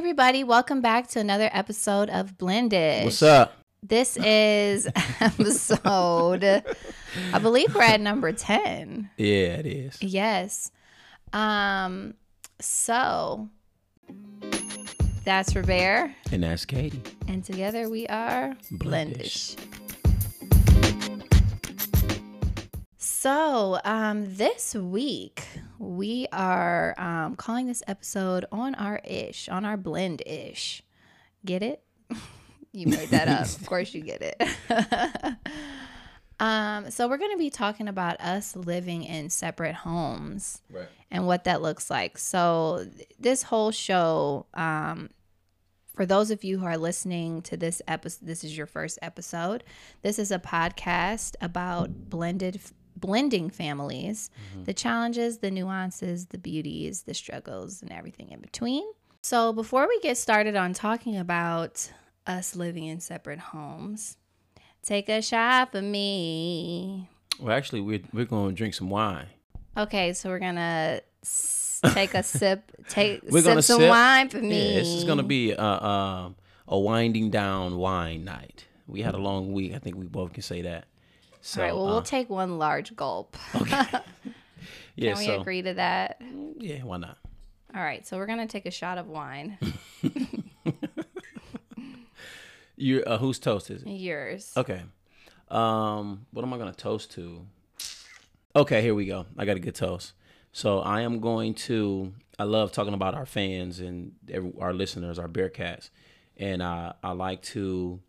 [0.00, 0.42] everybody.
[0.44, 3.04] Welcome back to another episode of Blended.
[3.04, 3.58] What's up?
[3.82, 4.88] This is
[5.20, 6.64] episode,
[7.34, 9.10] I believe we're at number 10.
[9.18, 10.02] Yeah, it is.
[10.02, 10.70] Yes.
[11.34, 12.14] Um,
[12.62, 13.50] so
[15.24, 16.16] that's for Bear.
[16.32, 17.02] And that's Katie.
[17.28, 19.54] And together we are Blendish.
[19.54, 19.66] Blendish.
[22.96, 25.44] So, um, this week
[25.80, 30.82] we are um, calling this episode on our ish, on our blend ish.
[31.44, 31.82] Get it?
[32.72, 33.46] you made that up.
[33.46, 35.36] of course, you get it.
[36.40, 40.86] um, so, we're going to be talking about us living in separate homes Right.
[41.10, 42.18] and what that looks like.
[42.18, 42.86] So,
[43.18, 45.08] this whole show, um,
[45.94, 49.64] for those of you who are listening to this episode, this is your first episode.
[50.02, 52.60] This is a podcast about blended
[53.00, 54.30] blending families,
[54.64, 58.84] the challenges, the nuances, the beauties, the struggles, and everything in between.
[59.22, 61.90] So, before we get started on talking about
[62.26, 64.16] us living in separate homes,
[64.82, 67.08] take a shot for me.
[67.38, 69.26] Well, actually, we're, we're going to drink some wine.
[69.76, 71.00] Okay, so we're gonna
[71.94, 72.70] take a sip.
[72.88, 73.88] Take We're sip gonna some sip.
[73.88, 74.68] wine for me.
[74.74, 76.34] Yeah, this is going to be a, um
[76.66, 78.66] a winding down wine night.
[78.86, 79.74] We had a long week.
[79.74, 80.86] I think we both can say that.
[81.42, 81.74] So, All right.
[81.74, 83.36] Well, uh, we'll take one large gulp.
[83.54, 84.02] yeah,
[84.98, 86.20] Can we so, agree to that?
[86.58, 87.18] yeah, why not?
[87.74, 88.06] All right.
[88.06, 89.58] So we're gonna take a shot of wine.
[92.80, 93.88] You, uh, whose toast is it?
[93.90, 94.54] Yours.
[94.56, 94.82] Okay.
[95.48, 97.44] Um, what am I gonna toast to?
[98.56, 99.26] Okay, here we go.
[99.36, 100.14] I got a good toast.
[100.52, 102.14] So I am going to.
[102.38, 105.90] I love talking about our fans and every, our listeners, our Bearcats,
[106.38, 108.00] and I I like to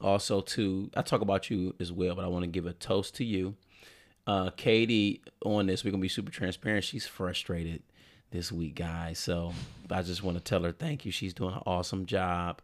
[0.00, 3.14] also to I talk about you as well, but I want to give a toast
[3.16, 3.54] to you,
[4.26, 5.22] uh, Katie.
[5.44, 6.84] On this, we're gonna be super transparent.
[6.84, 7.82] She's frustrated
[8.30, 9.18] this week, guys.
[9.18, 9.52] So
[9.90, 11.12] I just want to tell her thank you.
[11.12, 12.60] She's doing an awesome job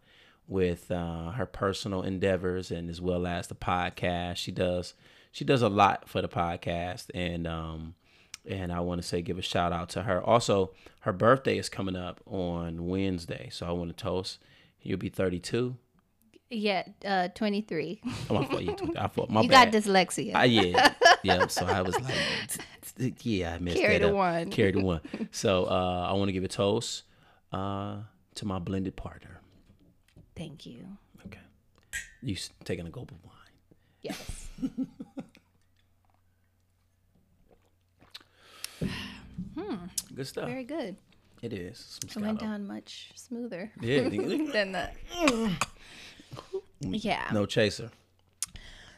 [0.48, 4.36] with uh, her personal endeavors and as well as the podcast.
[4.36, 4.94] She does
[5.30, 7.94] she does a lot for the podcast and um
[8.46, 10.20] and I want to say give a shout out to her.
[10.22, 14.38] Also, her birthday is coming up on Wednesday, so I want to toast.
[14.80, 15.76] You'll be 32.
[16.54, 16.84] Yeah.
[17.04, 18.00] Uh, twenty three.
[18.28, 18.76] Oh, I thought you.
[18.98, 19.72] I thought my you bad.
[19.72, 20.32] got dyslexia.
[20.34, 20.92] Ah, yeah,
[21.22, 21.46] yeah.
[21.46, 24.14] So I was like, yeah, I missed Carry that up.
[24.14, 24.50] one.
[24.50, 25.00] Carry the one.
[25.30, 27.04] So uh, I want to give a toast
[27.52, 27.96] uh,
[28.34, 29.40] to my blended partner.
[30.36, 30.86] Thank you.
[31.26, 31.38] Okay,
[32.22, 33.32] you taking a gulp of wine.
[34.02, 34.48] Yes.
[39.54, 39.74] hmm.
[40.14, 40.48] Good stuff.
[40.48, 40.96] Very good.
[41.42, 41.98] It is.
[42.04, 44.08] It Some went down much smoother Yeah.
[44.08, 44.90] than the.
[46.80, 47.28] Yeah.
[47.32, 47.90] no chaser.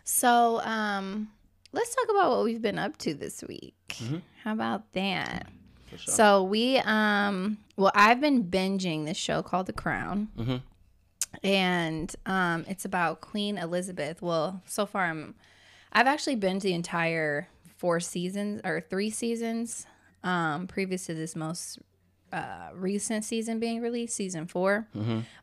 [0.05, 1.29] So, um,
[1.73, 3.75] let's talk about what we've been up to this week.
[3.89, 4.19] Mm-hmm.
[4.43, 5.47] How about that?
[5.91, 5.99] Sure.
[6.15, 10.63] So we, um, well, I've been binging this show called The Crown, Mhm.
[11.43, 14.21] and um, it's about Queen Elizabeth.
[14.21, 15.35] Well, so far I'm,
[15.93, 19.87] I've actually binged the entire four seasons or three seasons,
[20.25, 21.79] um, previous to this most
[22.33, 24.89] uh, recent season being released, season 4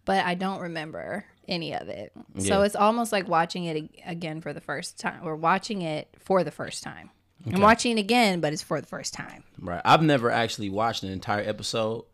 [0.04, 4.54] But I don't remember any of it, so it's almost like watching it again for
[4.54, 7.12] the first time, or watching it for the first time.
[7.52, 9.44] I'm watching it again, but it's for the first time.
[9.60, 9.82] Right.
[9.84, 12.06] I've never actually watched an entire episode.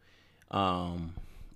[0.51, 1.13] Um,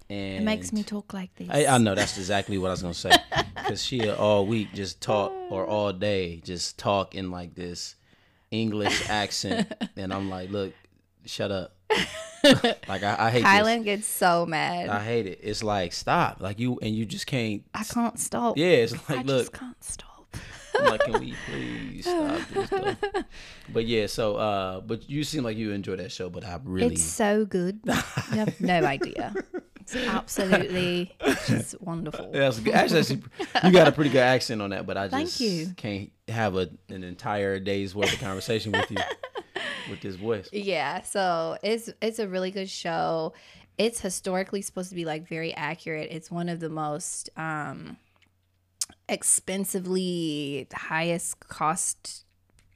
[0.09, 1.47] and It makes me talk like this.
[1.50, 3.12] I, I know that's exactly what I was gonna say
[3.56, 7.96] because she all week just talk or all day just talk in like this
[8.52, 10.74] English accent, and I'm like, look,
[11.25, 11.74] shut up.
[12.88, 14.90] like I, I hate Kylan gets so mad.
[14.90, 15.40] I hate it.
[15.44, 17.63] It's like stop, like you and you just can't.
[17.74, 18.57] I can't stop.
[18.57, 20.07] Yeah, it's I like just look, can't stop.
[20.79, 22.97] Like, can we please stop this stuff?
[23.74, 26.96] But yeah, so uh, but you seem like you enjoy that show, but I really
[26.96, 27.79] It's so good.
[27.85, 27.94] you
[28.38, 29.34] have no idea.
[29.94, 31.16] It's absolutely
[31.47, 32.31] just wonderful.
[32.31, 32.74] That's good.
[32.74, 35.68] Actually, that's- you got a pretty good accent on that, but I Thank just you.
[35.78, 38.97] can't have a, an entire day's worth of conversation with you
[39.90, 40.50] with this voice.
[40.52, 43.34] Yeah, so it's it's a really good show.
[43.78, 46.09] It's historically supposed to be like very accurate.
[46.11, 47.97] It's one of the most um
[49.09, 52.26] expensively highest cost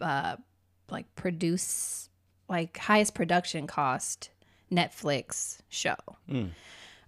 [0.01, 0.35] uh
[0.91, 2.09] like produce
[2.49, 4.29] like highest production cost
[4.71, 5.95] Netflix show.
[6.29, 6.49] Mm.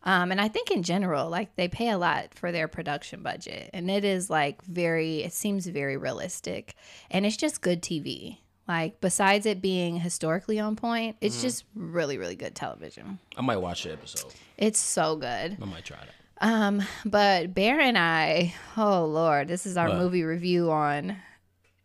[0.03, 3.69] Um, and I think in general, like they pay a lot for their production budget,
[3.73, 6.75] and it is like very, it seems very realistic,
[7.11, 8.37] and it's just good TV.
[8.67, 13.19] Like besides it being historically on point, it's just really, really good television.
[13.37, 14.33] I might watch the episode.
[14.57, 15.57] It's so good.
[15.61, 16.13] I might try that.
[16.45, 19.97] Um, but Bear and I, oh lord, this is our What?
[19.97, 21.15] movie review on.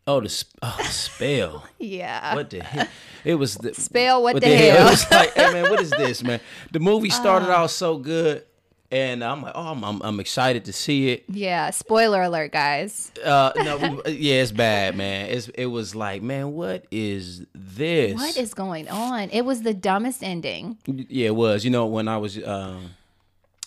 [0.06, 1.64] Oh, the sp- oh, spell.
[1.78, 2.34] Yeah.
[2.34, 2.88] What the hell?
[3.24, 4.86] It was the Spell what what the hell?
[4.88, 6.40] It was like, hey man, what is this, man?
[6.72, 8.44] The movie started out so good,
[8.90, 11.24] and I'm like, oh, I'm, I'm, I'm excited to see it.
[11.28, 11.70] Yeah.
[11.70, 13.12] Spoiler alert, guys.
[13.24, 15.26] Uh, no, we- yeah, it's bad, man.
[15.30, 18.14] It's it was like, man, what is this?
[18.14, 19.30] What is going on?
[19.30, 20.78] It was the dumbest ending.
[20.86, 21.64] Yeah, it was.
[21.64, 22.90] You know, when I was um,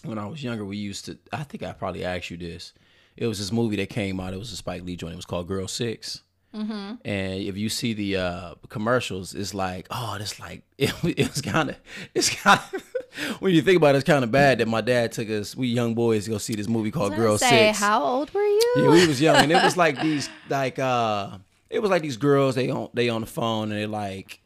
[0.04, 1.18] when I was younger, we used to.
[1.32, 2.74] I think I probably asked you this.
[3.16, 4.34] It was this movie that came out.
[4.34, 5.14] It was a Spike Lee joint.
[5.14, 6.22] It was called Girl 6
[6.56, 6.94] Mm-hmm.
[7.04, 11.42] And if you see the uh, commercials, it's like, oh, it's like it, it was
[11.42, 11.75] kind of,
[12.13, 12.84] it's kind of.
[13.40, 15.68] when you think about it, it's kind of bad that my dad took us, we
[15.68, 17.80] young boys, to go see this movie called Girl say, Six.
[17.80, 18.74] how old were you?
[18.78, 21.38] Yeah, we was young, and it was like these, like, uh,
[21.69, 22.56] it was like these girls.
[22.56, 24.42] They on they on the phone, and they like,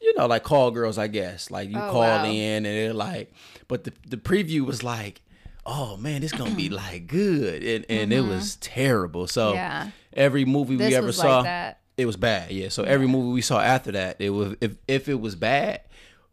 [0.00, 1.50] you know, like call girls, I guess.
[1.50, 2.24] Like you Oh, call wow.
[2.24, 3.32] in, and they're like,
[3.68, 5.20] but the the preview was like,
[5.66, 9.26] oh man, it's gonna be like good, and and it was terrible.
[9.26, 9.56] So Mm-hmm.
[9.56, 9.88] Yeah.
[10.14, 12.50] Every movie This we ever saw, like it was bad.
[12.50, 12.68] Yeah.
[12.70, 15.80] So every movie we saw after that, it was if if it was bad.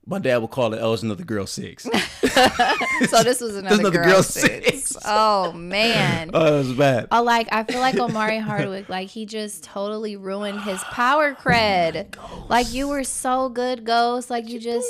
[0.04, 1.88] My dad would call it, "Oh, it's another girl six.
[3.08, 4.66] So this was another, another girl, girl six.
[4.68, 4.98] six.
[5.06, 6.32] Oh man.
[6.34, 7.08] oh, it was bad.
[7.12, 12.16] Oh, like I feel like Omari Hardwick, like he just totally ruined his power cred.
[12.50, 14.30] Like you were so good, Ghost.
[14.30, 14.88] Like you just,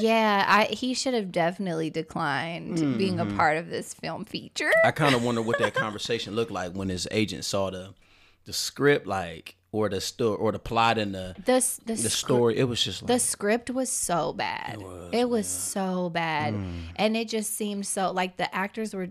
[0.00, 0.44] yeah.
[0.46, 3.34] I he should have definitely declined being Mm-hmm.
[3.34, 4.70] a part of this film feature.
[4.84, 7.90] I kind of wonder what that conversation looked like when his agent saw the
[8.46, 12.56] the script, like or the story or the plot and the the, the scr- story.
[12.56, 14.82] It was just like The script was so bad.
[15.12, 16.54] It was, so bad.
[16.54, 16.72] Mm.
[16.96, 19.08] And it just seemed so like the actors were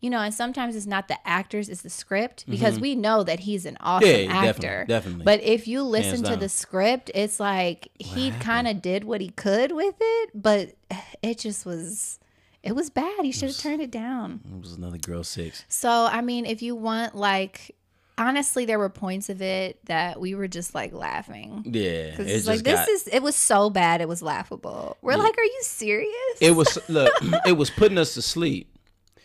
[0.00, 3.40] you know, and sometimes it's not the actors, it's the script because we know that
[3.40, 4.30] he's an awesome Mm-hmm.
[4.30, 4.84] Yeah, actor.
[4.86, 5.24] definitely, definitely.
[5.24, 6.40] But if you listen to down.
[6.40, 10.74] the script, it's like he kind of did what he could with it, but
[11.22, 12.18] it just was
[12.62, 13.24] it was bad.
[13.24, 14.40] He should have turned it down.
[14.54, 15.64] it was another girl six.
[15.68, 17.74] So, I mean, if you want like
[18.18, 21.62] honestly there were points of it that we were just like laughing.
[21.66, 24.96] Yeah, Cause it it's like this got, is it was so bad it was laughable.
[25.02, 26.12] We're like, are you serious?
[26.40, 27.12] It was look.
[27.46, 28.70] it was putting us to sleep.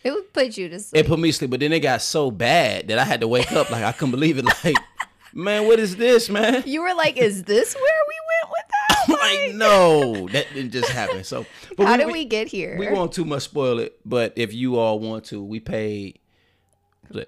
[0.04, 1.06] It would put you to sleep.
[1.06, 3.28] It put me to sleep, but then it got so bad that I had to
[3.28, 3.70] wake up.
[3.70, 4.46] Like I couldn't believe it.
[4.46, 4.78] Like,
[5.34, 6.64] man, what is this, man?
[6.66, 9.48] you were like, is this where we went with that?
[9.50, 11.24] like, no, that didn't just happen.
[11.24, 11.46] So,
[11.76, 12.78] but How did we get here?
[12.78, 16.20] We won't too much spoil it, but if you all want to, we paid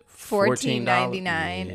[0.07, 1.23] Fourteen ninety $14?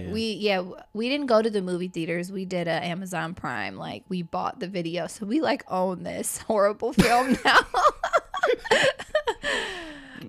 [0.07, 0.13] Yeah.
[0.13, 0.63] We yeah
[0.93, 2.31] we didn't go to the movie theaters.
[2.33, 3.77] We did a Amazon Prime.
[3.77, 7.61] Like we bought the video, so we like own this horrible film now.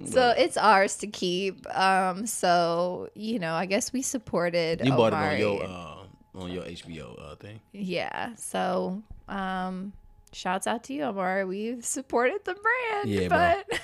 [0.05, 1.65] so it's ours to keep.
[1.75, 4.81] Um, so you know, I guess we supported.
[4.83, 5.97] you bought it on your uh,
[6.35, 7.59] on your HBO uh, thing.
[7.73, 8.35] Yeah.
[8.35, 9.93] So, um,
[10.33, 11.45] shouts out to you, Omar.
[11.45, 13.79] We've supported the brand, Yeah, but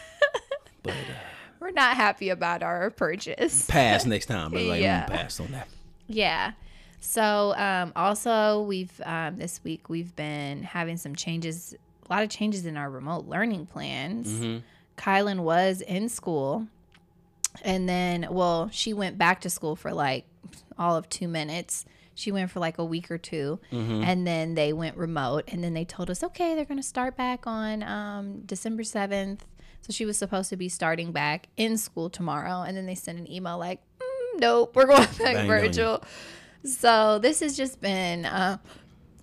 [0.83, 0.95] But uh,
[1.63, 3.65] we're not happy about our purchase.
[3.69, 4.51] pass next time.
[4.51, 5.05] But like, Yeah.
[5.05, 5.67] pass on that.
[6.07, 6.51] Yeah.
[6.99, 11.75] So, um, also we've um, this week we've been having some changes,
[12.09, 14.31] a lot of changes in our remote learning plans.
[14.31, 14.59] Mm-hmm.
[14.97, 16.67] Kylan was in school,
[17.63, 20.25] and then well, she went back to school for like
[20.77, 21.85] all of two minutes.
[22.15, 24.03] She went for like a week or 2 Mm-hmm.
[24.03, 25.45] and then they went remote.
[25.47, 29.43] And then they told us, okay, they're going to start back on um, December seventh.
[29.83, 33.19] So she was supposed to be starting back in school tomorrow, and then they sent
[33.19, 35.47] an email like, mm, nope, we're going back you.
[35.47, 36.03] virtual.
[36.63, 38.57] So this has just been, uh,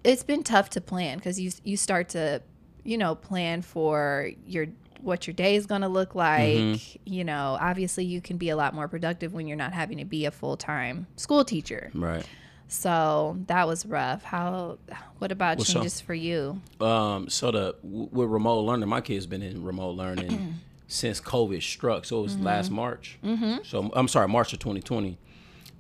[0.05, 2.43] it's been tough to plan because you you start to,
[2.85, 4.67] you know, plan for your
[5.03, 6.57] what your day is going to look like.
[6.57, 7.13] Mm-hmm.
[7.13, 10.05] You know, obviously you can be a lot more productive when you're not having to
[10.05, 11.91] be a full time school teacher.
[11.95, 12.27] Right.
[12.71, 14.23] So that was rough.
[14.23, 14.79] How?
[15.19, 15.67] What about up?
[15.67, 16.61] changes for you?
[16.81, 22.05] Um, so the with remote learning, my kids been in remote learning since COVID struck.
[22.05, 23.19] So it was last March.
[23.25, 23.65] Mm-hmm.
[23.65, 25.19] So I'm sorry, March of 2020.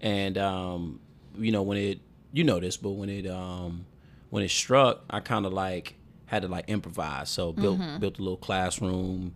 [0.00, 0.98] And um,
[1.38, 2.00] you know when it,
[2.32, 3.86] you know this, but when it um,
[4.30, 5.94] when it struck, I kind of like
[6.26, 7.30] had to like improvise.
[7.30, 9.34] So built built a little classroom.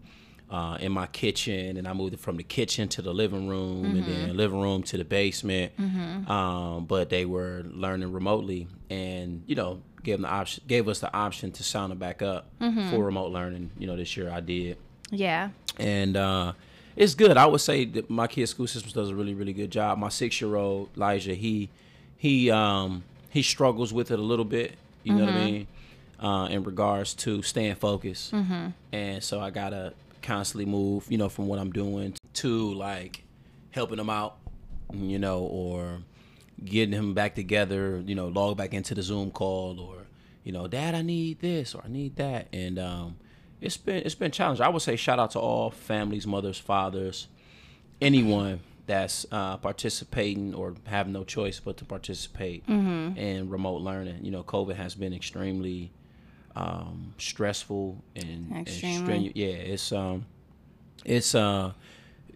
[0.54, 3.84] Uh, in my kitchen, and I moved it from the kitchen to the living room,
[3.96, 5.73] and then living room to the basement.
[6.28, 11.00] Um, but they were learning remotely, and you know, gave them the option, gave us
[11.00, 12.46] the option to sign them back up
[12.90, 13.70] for remote learning.
[13.80, 14.76] You know, this year I did,
[15.11, 15.49] Yeah.
[15.78, 16.52] and uh,
[16.94, 17.37] it's good.
[17.37, 19.99] I would say that my kids' school system does a really, really good job.
[19.99, 21.68] My six-year-old Elijah, he
[22.16, 24.76] he um, he struggles with it a little bit.
[25.02, 25.66] You know what I mean?
[26.20, 28.32] Uh, in regards to staying focused,
[28.92, 29.94] and so I gotta
[30.25, 31.07] constantly move.
[31.09, 33.25] You know, from what I'm doing to like
[33.71, 34.38] helping him out.
[34.93, 36.02] You know, or
[36.64, 38.02] getting him back together.
[38.04, 40.07] You know, log back into the Zoom call, or
[40.45, 43.16] you know, Dad, I need this or I need that, and um,
[43.61, 44.64] it's been it's been challenging.
[44.64, 47.28] I would say shout out to all families, mothers, fathers,
[48.00, 52.62] anyone that's uh, participating or have no choice but to participate
[53.16, 54.23] in remote learning.
[54.23, 55.90] You know, COVID has been extremely
[56.56, 59.28] um, stressful and, and Extremely.
[59.30, 60.26] strenu- Yeah, it's um,
[61.04, 61.73] it's uh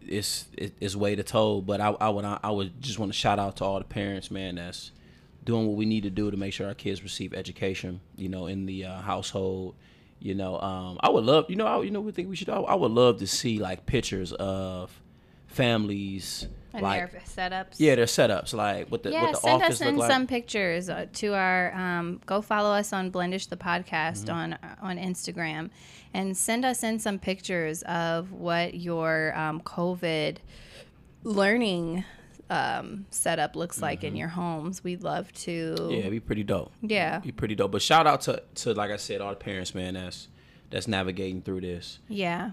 [0.06, 1.62] it's it, it's way to toll.
[1.62, 4.30] But I I would I would just want to shout out to all the parents,
[4.30, 4.56] man.
[4.56, 4.92] That's
[5.44, 8.00] doing what we need to do to make sure our kids receive education.
[8.16, 9.74] You know, in the uh, household.
[10.20, 11.44] You know, um, I would love.
[11.48, 12.48] You know, I, you know, we think we should.
[12.48, 15.00] I, I would love to see like pictures of
[15.46, 17.74] families And like their setups.
[17.78, 20.10] yeah, their setups like what the Yeah, what the send us in like.
[20.10, 21.72] some pictures uh, to our.
[21.74, 24.30] Um, go follow us on Blendish the podcast Mm-hmm.
[24.30, 25.70] on on Instagram,
[26.12, 30.36] and send us in some pictures of what your um, COVID
[31.24, 32.04] learning
[32.50, 34.82] um, setup looks like in your homes.
[34.82, 35.74] We'd love to.
[35.78, 35.90] Mm-hmm.
[35.90, 36.72] Yeah, it'd be pretty dope.
[36.82, 37.18] Yeah.
[37.20, 37.72] be pretty dope.
[37.72, 39.94] But shout out to to like I said, all the parents, man.
[39.94, 40.28] That's
[40.70, 41.98] that's navigating through this.
[42.08, 42.52] Yeah.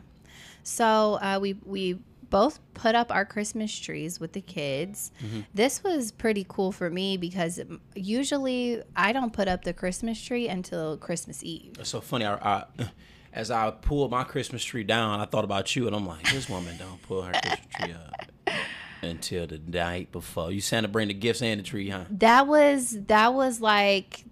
[0.63, 5.11] So uh, we we both put up our Christmas trees with the kids.
[5.23, 5.41] Mm-hmm.
[5.53, 7.59] This was pretty cool for me because
[7.95, 11.73] usually I don't put up the Christmas tree until Christmas Eve.
[11.79, 12.25] It's so funny.
[12.25, 12.63] I, I
[13.33, 16.49] as I pulled my Christmas tree down, I thought about you, and I'm like, this
[16.49, 18.55] woman don't pull her Christmas tree up
[19.01, 20.51] until the night before.
[20.51, 22.05] You Santa bring the gifts and the tree, huh?
[22.09, 24.23] That was that was like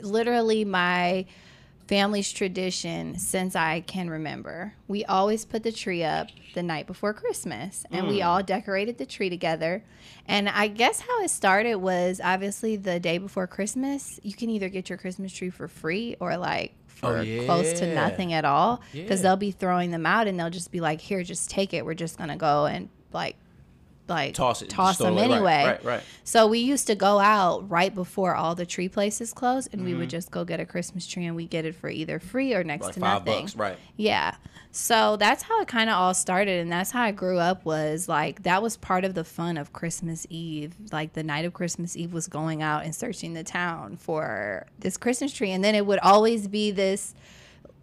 [0.00, 1.26] literally my
[1.86, 4.74] family's tradition since I can remember.
[4.88, 8.26] We always put the tree up the night before Christmas and we hmm.
[8.26, 9.84] all decorated the tree together.
[10.26, 14.68] And I guess how it started was obviously the day before Christmas, you can either
[14.68, 18.44] get your Christmas tree for free or like oh, for Oh, close to nothing at
[18.44, 19.30] all because Yeah.
[19.30, 21.84] they'll be throwing them out and they'll just be like, "Here, just take it.
[21.84, 23.36] We're just going to go and like
[24.08, 25.22] like Toss it, toss them it away.
[25.28, 26.02] Right, anyway." right, right.
[26.24, 29.90] So we used to go out right before all the tree places closed, and we
[29.90, 30.00] Mm-hmm.
[30.00, 32.62] would just go get a Christmas tree, and we get it for either free or
[32.64, 33.42] next Like to five nothing.
[33.44, 33.78] bucks, right?
[33.96, 34.34] Yeah.
[34.72, 37.64] So that's how it kind of all started, and that's how I grew up.
[37.64, 40.74] Was like that was part of the fun of Christmas Eve.
[40.92, 44.96] Like the night of Christmas Eve was going out and searching the town for this
[44.98, 47.14] Christmas tree, and then it would always be this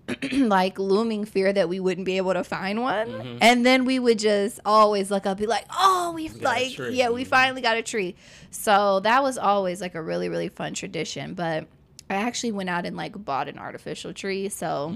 [0.33, 3.37] like looming fear that we wouldn't be able to find one.
[3.41, 7.09] And then we would just always look up, be like, "Oh, we've got like, yeah,
[7.09, 8.15] we finally got a tree."
[8.51, 11.33] So that was always like a really really fun tradition.
[11.35, 11.67] But
[12.09, 14.95] I actually went out and like bought an artificial tree, so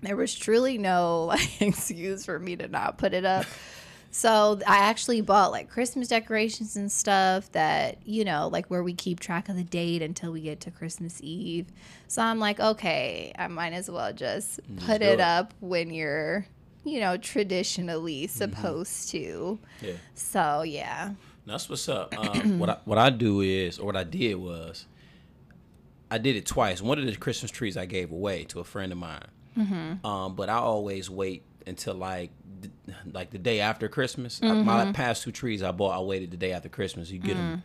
[0.00, 3.46] there was truly no like excuse for me to not put it up.
[4.14, 8.92] So I actually bought like Christmas decorations and stuff that, you know, like where we
[8.92, 11.66] keep track of the date until we get to Christmas Eve.
[12.08, 15.20] So I'm like, okay, I might as well just put it it.
[15.20, 16.46] up when you're,
[16.84, 19.58] you know, traditionally supposed to.
[19.80, 19.92] Yeah.
[20.14, 21.12] So yeah.
[21.46, 22.14] That's what's up.
[22.18, 24.86] Um, what I, what I do is, or what I did was,
[26.10, 26.82] I did it twice.
[26.82, 29.24] One of the Christmas trees I gave away to a friend of mine.
[29.56, 30.06] Mm-hmm.
[30.06, 32.30] Um, but I always wait until like
[33.12, 34.40] like the day after Christmas.
[34.40, 34.64] Mm-hmm.
[34.66, 37.10] my past two trees I bought, I waited the day after Christmas.
[37.10, 37.62] You get them Mm.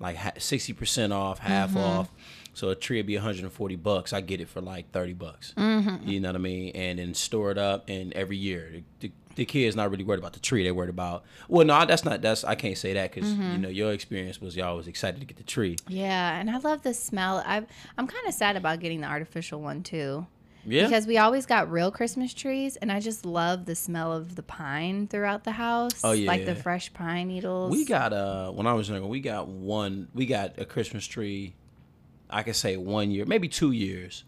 [0.00, 1.78] like sixty percent off, half Mm-hmm.
[1.78, 2.10] off.
[2.54, 4.12] So a tree would be 140 bucks.
[4.12, 5.54] I get it for like 30 bucks.
[5.56, 6.08] Mm-hmm.
[6.08, 6.72] You know what I mean?
[6.74, 7.88] And then store it up.
[7.88, 10.64] And every year, the, the, the kids not really worried about the tree.
[10.64, 11.22] They're worried about.
[11.46, 12.20] Well, no, that's not.
[12.20, 13.52] That's I can't say that because Mm-hmm.
[13.52, 15.76] you know your experience was y'all was excited to get the tree.
[15.86, 17.44] Yeah, and I love the smell.
[17.46, 17.58] I
[17.96, 20.26] I'm kind of sad about getting the artificial one too.
[20.66, 20.84] Yeah.
[20.84, 24.42] Because we always got real Christmas trees, and I just love the smell of the
[24.42, 26.00] pine throughout the house.
[26.04, 27.70] Oh, yeah, like the fresh pine needles.
[27.70, 31.54] We got uh when I was younger, we got one we got a Christmas tree,
[32.28, 34.24] I could say one year, maybe two years.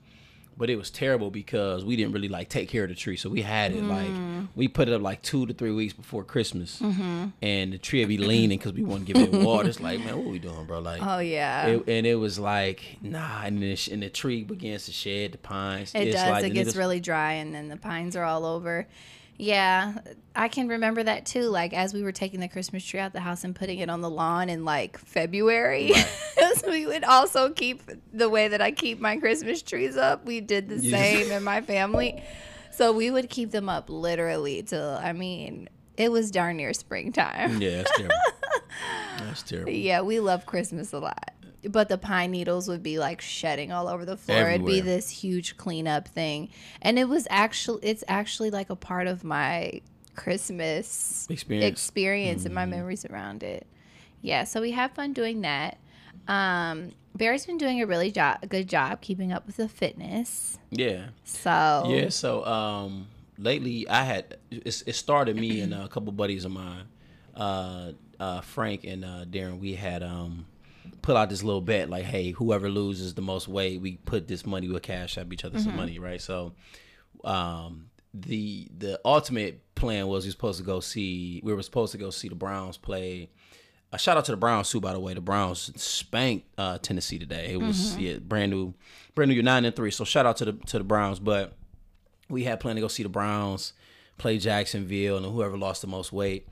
[0.60, 3.16] But it was terrible because we didn't really like take care of the tree.
[3.16, 3.88] So we had it Mm.
[3.88, 6.78] like we put it up like two to three weeks before Christmas.
[6.80, 7.28] Mm-hmm.
[7.40, 9.68] And the tree would be leaning because we wouldn't give it water.
[9.70, 10.80] It's like, man, what are we doing, bro?
[10.80, 14.84] Like Oh yeah, it, and it was like, nah, and the, and the tree begins
[14.84, 15.94] to shed the pines.
[15.94, 16.30] it It's does.
[16.30, 18.86] like it gets niggas- really dry, and then the pines are all over.
[19.40, 19.94] Yeah,
[20.36, 21.44] I can remember that too.
[21.44, 24.02] Like as we were taking the Christmas tree out the house and putting it on
[24.02, 25.92] the lawn in like February.
[26.56, 27.82] so we would also keep
[28.12, 30.26] the way that I keep my Christmas trees up.
[30.26, 30.98] We did the Yeah.
[30.98, 32.22] same in my family.
[32.72, 37.60] So we would keep them up literally till I mean, it was darn near springtime.
[37.62, 38.14] Yeah, that's terrible.
[39.20, 39.72] that's terrible.
[39.72, 41.32] Yeah, we love Christmas a lot.
[41.68, 44.48] But the pine needles would be like shedding all over the floor.
[44.50, 46.48] It'd be this huge cleanup thing.
[46.80, 49.80] And it was actually it's actually like a part of my
[50.14, 51.70] Christmas Experience.
[51.70, 53.66] experience and my memories around it.
[54.22, 55.78] Yeah, so we have fun doing that.
[56.28, 60.58] Um Barry's been doing a really jo- good job keeping up with the fitness.
[60.70, 61.08] Yeah.
[61.24, 66.44] So Yeah, so um lately I had it, it started me and a couple buddies
[66.44, 66.84] of mine,
[67.34, 69.58] uh, uh, Frank and uh, Darren.
[69.58, 70.46] We had um
[71.02, 74.46] put out this little bet like, hey, whoever loses the most weight, we put this
[74.46, 76.20] money, we'll cash up each other some money, right?
[76.20, 76.52] So,
[77.24, 81.92] um, the the ultimate plan was we were supposed to go see we were supposed
[81.92, 83.30] to go see the Browns play.
[83.92, 85.14] A shout out to the Browns too, by the way.
[85.14, 87.52] The Browns spanked uh, Tennessee today.
[87.52, 88.74] It was yeah, brand new,
[89.14, 89.34] brand new.
[89.34, 91.18] You're nine and three, so shout out to the to the Browns.
[91.18, 91.56] But
[92.28, 93.72] we had planned to go see the Browns
[94.18, 96.46] play Jacksonville and whoever lost the most weight.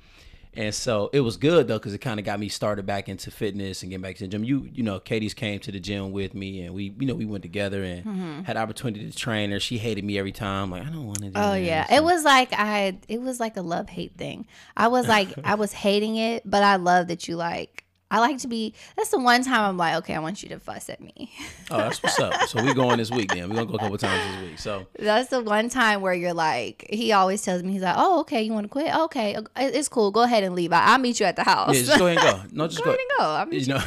[0.59, 3.31] And so it was good though because it kind of got me started back into
[3.31, 4.43] fitness and getting back to the gym.
[4.43, 7.25] You you know, Katie's came to the gym with me and we you know we
[7.25, 8.43] went together and Mm-hmm.
[8.43, 9.61] had opportunity to train her.
[9.61, 10.71] She hated me every time.
[10.73, 11.31] Like I don't want to do.
[11.31, 11.47] That.
[11.49, 12.99] Oh that." yeah, So- it was like I.
[13.09, 14.47] It was like a love hate thing.
[14.77, 17.85] I was like, I was hating it, but I love that you like.
[18.11, 18.73] I like to be.
[18.97, 21.31] That's the one time I'm like, okay, I want you to fuss at me.
[21.71, 22.49] Oh, that's what's up.
[22.49, 23.49] So we going this week then.
[23.50, 24.59] We're gonna go a couple times this week.
[24.59, 28.21] So That's the one time where you're like, he always tells me, he's like, oh,
[28.21, 28.95] okay, you want to quit?
[28.95, 30.11] Okay, it's cool.
[30.11, 30.73] Go ahead and leave.
[30.73, 31.75] I- I'll meet you at the house.
[31.77, 32.43] yeah, just go ahead and go.
[32.57, 32.91] No, just go go.
[32.93, 33.25] ahead and go.
[33.25, 33.83] I'll meet you know,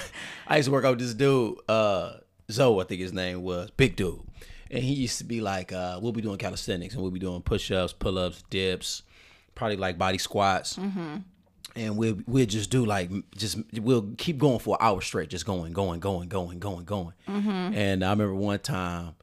[0.48, 2.18] I used to work out with this dude, uh,
[2.52, 4.20] Zoe, I think his name was, big dude.
[4.70, 7.42] And he used to be like, uh, we'll be doing calisthenics and we'll be doing
[7.42, 9.02] push ups, pull ups, dips,
[9.56, 10.78] probably like body squats.
[10.78, 11.18] Mm-hmm.
[11.76, 15.46] And we'll, we'll just do like, just, we'll keep going for an hour straight, just
[15.46, 17.14] going, going, going, going, going, going.
[17.30, 17.50] Mm-hmm.
[17.74, 19.16] And I remember one time,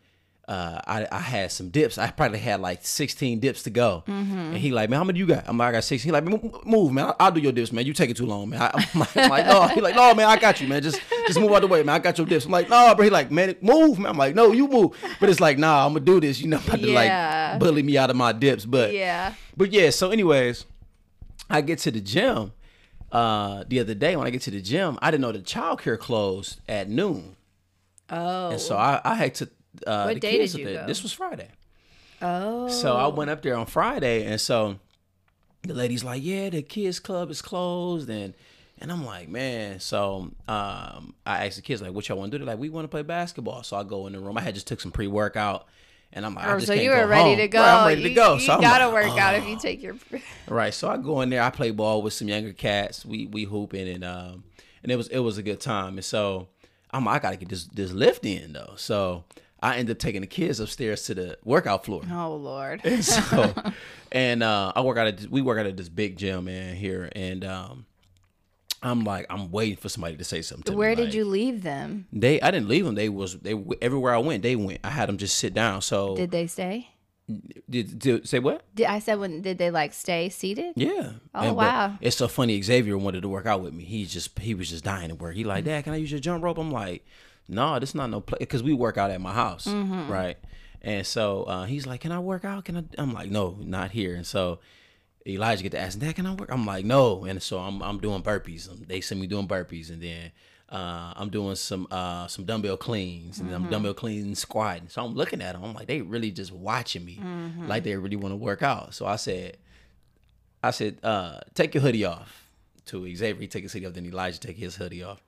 [0.49, 1.99] uh, I, I had some dips.
[1.99, 4.03] I probably had like 16 dips to go.
[4.07, 4.39] Mm-hmm.
[4.39, 5.45] And he like, man, how many you got?
[5.47, 6.09] I'm like, I got 16.
[6.09, 6.25] He like,
[6.65, 7.09] move, man.
[7.09, 7.85] I'll, I'll do your dips, man.
[7.85, 8.63] You take it too long, man.
[8.63, 9.67] I, I'm like, like, no.
[9.69, 10.83] He like, no, man, I got you, man.
[10.83, 11.97] Just just move out the way, man.
[11.97, 12.47] I got your dips.
[12.47, 13.05] I'm like, no, bro.
[13.05, 14.07] He like, man, move, man.
[14.13, 14.93] I'm like, no, you move.
[15.21, 16.41] But it's like, nah, I'm gonna do this.
[16.41, 17.51] You know, about to Yeah.
[17.51, 18.65] like bully me out of my dips.
[18.65, 19.35] But Yeah.
[19.55, 19.91] but yeah.
[19.91, 20.65] So, anyways,
[21.51, 22.53] I get to the gym
[23.13, 24.17] uh the other day.
[24.17, 27.37] When I get to the gym, I didn't know the childcare closed at noon.
[28.11, 28.51] Oh.
[28.51, 29.49] And so I, I had to.
[29.87, 30.87] Uh, What the day kids did you go?
[30.87, 31.49] This was Friday.
[32.23, 32.69] oh.
[32.69, 34.79] So I went up there on Friday, and so
[35.63, 38.35] the lady's like, "Yeah, the kids club is closed," and
[38.81, 42.39] and I'm like, "Man." So um, I asked the kids like, "What y'all want to
[42.39, 44.37] do?" They're like, "We want to play basketball." So I go in the room.
[44.39, 45.67] I had just took some pre workout,
[46.13, 47.39] and I'm like, I Oh, just so can't you were ready home.
[47.39, 47.61] to go.
[47.61, 48.35] Right, I'm ready you, to go.
[48.35, 49.97] You so I'm gotta like, work out if "Oh." you take your.
[50.49, 50.73] Right.
[50.73, 53.05] So I go in there, I play ball with some younger cats.
[53.05, 54.45] We we hooping and um
[54.83, 55.95] and it was it was a good time.
[55.99, 56.49] And so
[56.91, 58.73] I'm I gotta get this this lift in though.
[58.77, 59.25] So
[59.61, 62.03] I end up taking the kids upstairs to the workout floor.
[62.11, 62.81] Oh Lord.
[63.05, 63.53] so
[64.13, 67.11] and uh I work out at we work out at this big gym man here
[67.15, 67.85] and um
[68.83, 70.77] I'm like I'm waiting for somebody to say something to me.
[70.79, 72.07] Where did like- you leave them?
[72.13, 72.95] They I didn't leave them.
[72.95, 74.43] They was they everywhere I went.
[74.43, 74.81] They went.
[74.85, 75.83] I had them just sit down.
[75.83, 76.89] So Did they stay?
[77.69, 78.63] did, did say what?
[78.75, 80.73] Did I said when did they like stay seated?
[80.77, 81.13] Yeah.
[81.35, 81.99] Oh, but wow.
[82.01, 82.61] It's so funny.
[82.63, 83.85] Xavier wanted to work out with me.
[83.85, 85.35] He's just he was just dying to work.
[85.35, 86.57] He like, Dad, can I use your jump rope?
[86.59, 87.05] I'm like,
[87.49, 90.11] No, this not no play because we work out at my house, Mm-hmm.
[90.11, 90.39] right?
[90.81, 92.65] And so uh, he's like, Can I work out?
[92.65, 92.85] Can I?
[92.97, 94.15] I'm like, No, not here.
[94.15, 94.61] And so
[95.35, 96.51] Elijah get to ask, Dad, can I work?
[96.51, 97.25] I'm like, No.
[97.25, 98.71] And so I'm I'm doing burpees.
[98.71, 100.33] Um, They send me doing burpees, and then.
[100.71, 103.65] Uh, I'm doing some uh, some dumbbell cleans and Mm-hmm.
[103.65, 104.89] I'm dumbbell clean squatting.
[104.91, 105.65] So I'm looking at them.
[105.65, 107.67] I'm like, they really just watching me, Mm-hmm.
[107.67, 108.93] like they really want to work out.
[108.93, 109.57] So I said,
[110.63, 112.45] I said, uh, take your hoodie off.
[112.87, 113.95] To Xavier, he take his hoodie off.
[113.95, 115.23] Then Elijah take his hoodie off.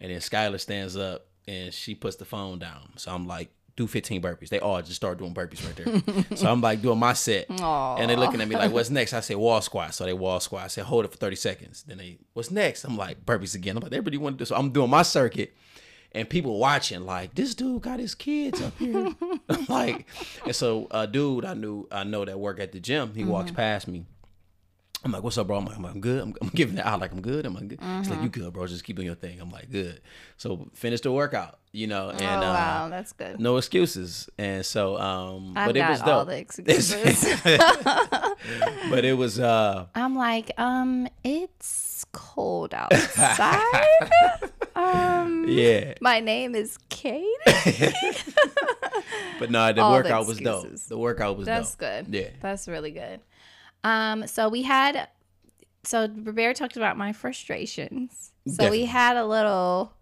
[0.00, 2.90] And then Skylar stands up and she puts the phone down.
[2.96, 4.50] So I'm like, do 15 burpees.
[4.50, 6.36] They all just start doing burpees right there.
[6.36, 7.46] so I'm like doing my set.
[7.70, 9.12] And they're looking at me like, what's next?
[9.12, 9.94] I say wall squat.
[9.94, 10.64] So they wall squat.
[10.64, 11.84] I said, hold it for 30 seconds.
[11.86, 12.84] Then they, what's next?
[12.84, 13.76] I'm like, burpees again.
[13.76, 14.56] I'm like, everybody want to do so.
[14.56, 15.54] I'm doing my circuit.
[16.12, 19.14] And people watching, like, this dude got his kids up here.
[19.68, 20.06] Like,
[20.44, 23.48] and so a dude I knew I know that work at the gym, he walks
[23.48, 23.56] mm-hmm.
[23.56, 24.04] past me.
[25.04, 25.58] I'm like, what's up, bro?
[25.58, 26.22] I'm like, I'm, like, I'm good.
[26.22, 27.46] I'm, I'm giving it out like I'm good.
[27.46, 27.80] I'm like, good.
[27.80, 28.42] He's like, you mm-hmm.
[28.42, 28.66] good, bro?
[28.66, 29.40] Just keep doing your thing.
[29.40, 30.00] I'm like, good.
[30.36, 33.38] So finish the workout, you know, and oh uh, that's good.
[33.38, 34.28] no excuses.
[34.38, 37.40] And so, um, I've but it was all the excuses.
[38.90, 43.62] but it was, uh, I'm like, um, it's cold outside.
[44.74, 45.94] um, yeah.
[46.00, 47.24] my name is Kate.
[49.38, 50.68] But no, the All the workout was dope.
[50.88, 51.78] The workout was That's dope.
[51.78, 52.14] good.
[52.14, 52.28] Yeah.
[52.42, 53.20] That's really good.
[53.82, 55.08] Um, so we had,
[55.82, 58.32] so Bear talked about my frustrations.
[58.46, 58.80] So Definitely.
[58.80, 59.94] we had a little,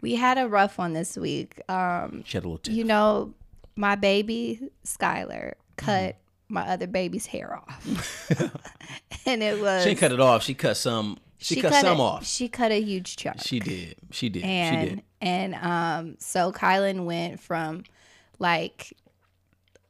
[0.00, 1.60] we had a rough one this week.
[1.68, 2.74] Um, She had a little tip.
[2.74, 3.34] you know,
[3.76, 6.54] my baby Skylar cut Mm-hmm.
[6.54, 8.30] my other baby's hair off,
[9.26, 10.42] and it was she cut it off.
[10.42, 11.18] She cut some.
[11.40, 12.26] She, cut, some a, off.
[12.26, 13.40] She cut a huge chunk.
[13.42, 13.94] She did.
[14.10, 14.42] She did.
[14.42, 15.02] she and did.
[15.20, 17.84] and um so Kylan went from
[18.40, 18.92] like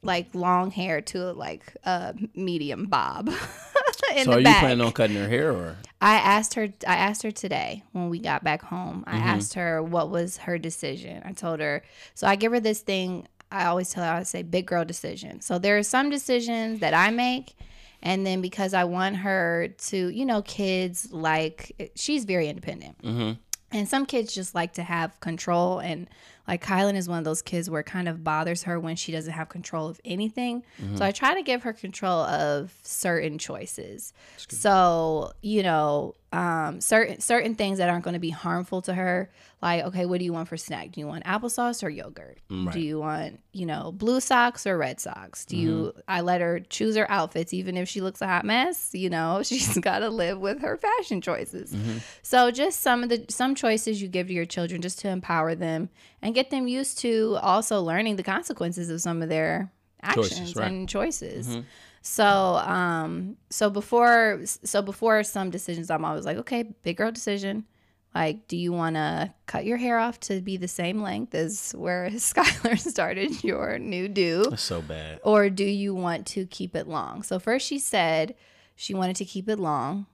[0.02, 3.30] like long hair to like a medium bob
[4.18, 5.76] in So the are you planning on cutting her hair or?
[6.00, 9.02] I asked her I asked her today when we got back home.
[9.06, 9.28] I Mm-hmm.
[9.28, 11.22] asked her what was her decision.
[11.24, 11.82] I told her
[12.14, 15.40] so I give her this thing I always tell her I say big girl decision.
[15.40, 17.54] So there are some decisions that I make
[18.02, 23.02] and then because I want her to, you know, kids like she's very independent.
[23.02, 23.32] Mm-hmm.
[23.70, 26.08] And some kids just like to have control and
[26.48, 29.12] Like Kylan is one of those kids where it kind of bothers her when she
[29.12, 30.64] doesn't have control of anything.
[30.78, 31.02] So mm-hmm.
[31.02, 34.14] I try to give her control of certain choices.
[34.48, 39.30] So, you know, um, certain certain things that aren't going to be harmful to her.
[39.62, 40.92] Like, okay, what do you want for snack?
[40.92, 42.38] Do you want applesauce or yogurt?
[42.50, 42.72] Mm, right.
[42.74, 45.46] Do you want, you know, blue socks or red socks?
[45.46, 45.70] Do you?
[45.70, 46.00] Mm-hmm.
[46.06, 48.90] I let her choose her outfits, even if she looks a hot mess.
[48.92, 51.72] You know, she's got to live with her fashion choices.
[51.72, 51.98] Mm-hmm.
[52.22, 55.54] So, just some of the some choices you give to your children, just to empower
[55.54, 55.88] them
[56.20, 60.56] and get them used to also learning the consequences of some of their actions Choices,
[60.56, 60.70] right.
[60.70, 61.48] and choices.
[61.48, 61.60] Mm-hmm.
[62.10, 67.66] So, um, so before, so before some decisions, I'm always like, okay, big girl decision.
[68.14, 71.72] Like, do you want to cut your hair off to be the same length as
[71.76, 74.44] where Skylar started your new do?
[74.48, 75.20] That's so bad.
[75.22, 77.22] Or do you want to keep it long?
[77.22, 78.34] So first she said
[78.74, 80.06] she wanted to keep it long.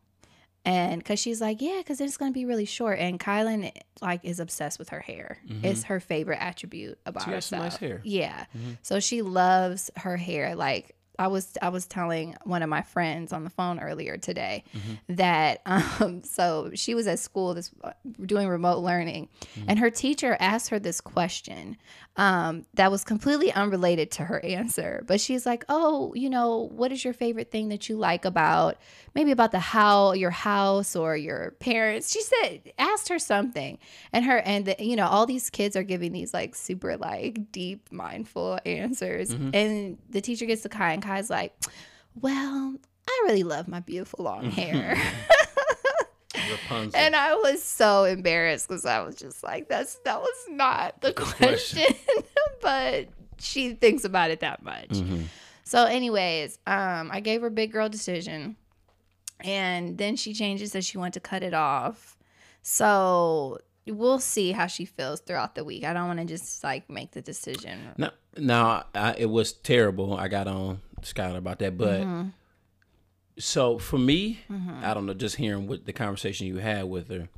[0.65, 2.99] And because she's like, yeah, because it's going to be really short.
[2.99, 5.39] And Kylan, like, is obsessed with her hair.
[5.63, 7.63] It's her favorite attribute about She herself.
[7.63, 8.01] nice hair.
[8.03, 8.47] Yeah.
[8.83, 10.57] So she loves her hair.
[10.57, 14.65] Like I was I was telling one of my friends on the phone earlier today
[15.09, 17.71] that um so she was at school this
[18.25, 19.29] doing remote learning
[19.69, 21.77] and her teacher asked her this question
[22.17, 25.03] um that was completely unrelated to her answer.
[25.07, 28.77] But she's like oh you know what is your favorite thing that you like about
[29.15, 32.13] maybe about the how your house or your parents?
[32.13, 33.79] She said asked her something.
[34.13, 37.51] And her and the, you know all these kids are giving these like super like
[37.53, 39.31] deep mindful answers.
[39.55, 41.53] And the teacher gets to kai and kai's like
[42.21, 42.77] well
[43.09, 44.97] i really love my beautiful long hair
[46.51, 47.01] Rapunzel.
[47.01, 51.13] and i was so embarrassed because i was just like that's that was not the
[51.13, 51.83] question.
[51.85, 51.95] question
[52.63, 55.25] but she thinks about it that much Mhm.
[55.65, 58.57] so, anyways, um, I gave her big girl decision,
[59.41, 62.17] and then she changes that she wanted to cut it off.
[62.63, 65.85] So we'll see how she feels throughout the week.
[65.85, 67.81] I don't want to just like make the decision.
[67.97, 70.17] No, no, I, it was terrible.
[70.17, 72.29] I got on Skylar about that, but Mm-hmm.
[73.39, 74.85] So for me, mm-hmm.
[74.85, 75.15] I don't know.
[75.15, 77.29] Just hearing what the conversation you had with her,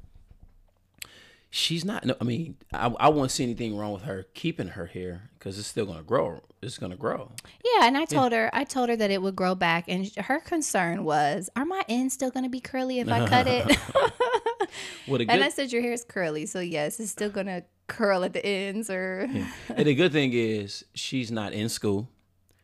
[1.51, 2.05] she's not.
[2.05, 5.59] No, I mean, I, I won't see anything wrong with her keeping her hair because
[5.59, 6.43] it's still gonna grow.
[6.63, 7.33] It's gonna grow.
[7.65, 10.41] Yeah, and I told her, I told her that it would grow back, and her
[10.41, 13.79] concern was, are my ends still going to be curly if I cut it?
[15.07, 17.65] What a and I said, your hair is curly, so yes, it's still going to
[17.87, 19.29] curl at the ends, or
[19.69, 22.09] and the good thing is she's not in school.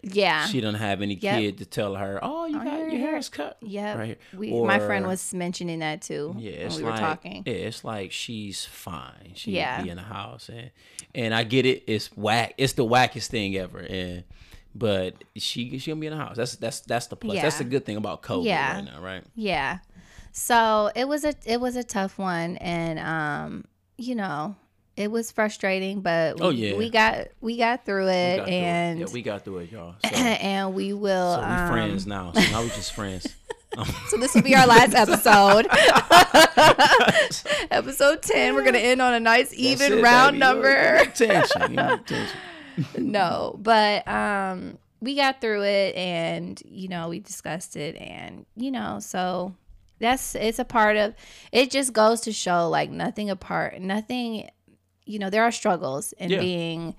[0.02, 0.46] Yeah.
[0.46, 1.34] She don't have any Yep.
[1.38, 4.06] kid to tell her, "Oh, you Oh, got your your hair is cut." yeah right
[4.06, 4.16] here.
[4.36, 7.42] We, my friend was mentioning that too Yeah, we like were talking.
[7.46, 9.32] yeah, it's like she's fine.
[9.34, 9.82] She Yeah.
[9.82, 10.70] be in the house, and
[11.14, 11.84] and I get it.
[11.86, 12.54] It's whack.
[12.58, 14.24] It's the wackest thing ever, and
[14.74, 16.36] but she she gonna be in the house.
[16.36, 17.40] That's that's that's the plus.
[17.40, 18.74] That's the good thing about COVID Yeah.
[18.76, 19.22] right now, right?
[19.34, 19.78] Yeah.
[20.32, 23.64] So it was a it was a tough one and um
[23.98, 24.56] you know
[24.96, 26.76] it was frustrating but we, Oh, yeah.
[26.76, 28.59] we got we got through it got through it.
[28.62, 29.94] and yeah, we got through it, y'all.
[30.05, 32.33] So, and we will so we um, friends now.
[32.33, 33.26] So now we just friends.
[34.09, 35.66] so this will be our last episode
[37.70, 40.38] episode 10 we're gonna end on a nice That's even it, round baby.
[40.40, 42.38] number Attention, attention.
[42.98, 48.70] no but um we got through it and you know we discussed it and you
[48.70, 49.55] know so
[49.98, 51.14] that's it's a part of
[51.52, 54.48] it just goes to show like nothing apart nothing
[55.04, 56.40] you know there are struggles in Yeah.
[56.40, 56.94] being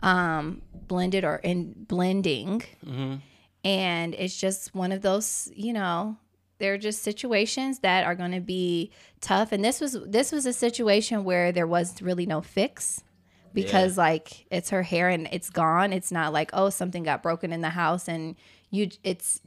[0.00, 2.62] um blended or in blending.
[2.84, 3.16] Hmm
[3.64, 6.16] and it's just one of those you know
[6.58, 8.90] they're just situations that are going to be
[9.20, 9.52] tough.
[9.52, 13.02] And this was this was a situation where there was really no fix
[13.54, 15.92] because like it's her hair and it's gone.
[15.92, 18.36] It's not like oh something got broken in the house and
[18.70, 19.40] you it's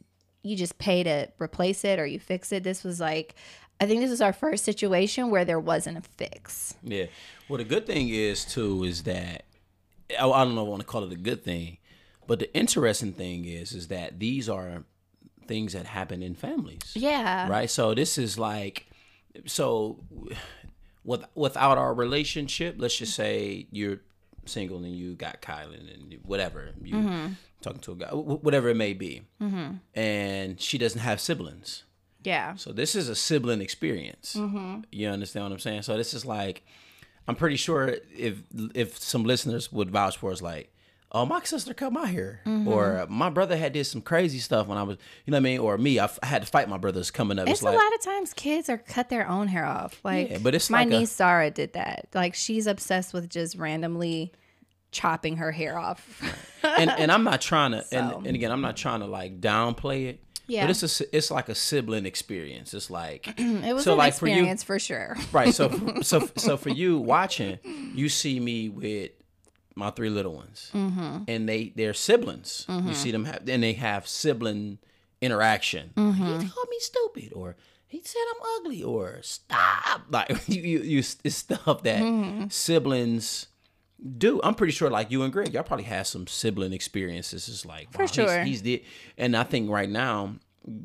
[0.43, 2.63] you just pay to replace it or you fix it.
[2.63, 3.35] This was like
[3.81, 7.07] i think this is our first situation where there wasn't a fix Yeah.
[7.49, 9.43] Well, the good thing is too is that
[10.17, 11.77] I, I don't know I want to call it a good thing,
[12.27, 14.83] but the interesting thing is is that these are
[15.47, 17.69] things that happen in families, yeah right?
[17.69, 18.85] So this is like,
[19.45, 19.99] so
[21.03, 23.99] with without our relationship, let's just say you're
[24.45, 27.33] single and you got Kylan and whatever you Mm-hmm.
[27.61, 28.07] talking to a guy,
[28.47, 29.79] whatever it may be, Mhm.
[29.93, 31.83] and she doesn't have siblings.
[32.23, 34.35] Yeah So this is a sibling experience.
[34.37, 34.81] Mm-hmm.
[34.91, 35.81] You understand what I'm saying?
[35.83, 36.63] So this is like,
[37.27, 38.41] I'm pretty sure if
[38.75, 40.73] if some listeners would vouch for us, like,
[41.11, 42.67] oh, my sister cut my hair, Mm-hmm.
[42.67, 45.43] or my brother had did some crazy stuff when I was, you know what I
[45.43, 47.47] mean, or me, I, f- I had to fight my brothers coming up.
[47.49, 49.99] It's, like, a lot of times kids are cut their own hair off.
[50.03, 52.07] Like, Yeah, but it's my like a- niece Sarah did that.
[52.13, 54.31] Like, she's obsessed with just randomly
[54.91, 56.01] chopping her hair off.
[56.63, 57.97] and and I'm not trying to, So.
[57.97, 60.23] and, and again, I'm not trying to like downplay it.
[60.51, 60.63] Yeah.
[60.63, 62.73] But it's a it's like a sibling experience.
[62.73, 65.15] It's like it was So, an like, for you- experience for, sure.
[65.31, 65.53] Right.
[65.53, 65.69] So
[66.01, 67.57] so so for you watching,
[67.95, 69.11] you see me with
[69.75, 71.23] my three little ones, mm-hmm.
[71.29, 72.65] and they they're siblings.
[72.67, 72.91] You mm-hmm.
[72.91, 74.79] see them have, and they have sibling
[75.21, 75.91] interaction.
[75.95, 76.39] Mm-hmm.
[76.41, 77.55] He called me stupid, or
[77.87, 80.01] he said I'm ugly, or stop.
[80.09, 83.47] Like you, you, you it's stuff that siblings
[84.17, 84.39] do.
[84.43, 87.47] I'm pretty sure, like you and Greg, y'all probably had some sibling experiences.
[87.47, 88.39] It's like For wow, sure.
[88.43, 88.83] he's, he's the,
[89.17, 90.35] and I think right now,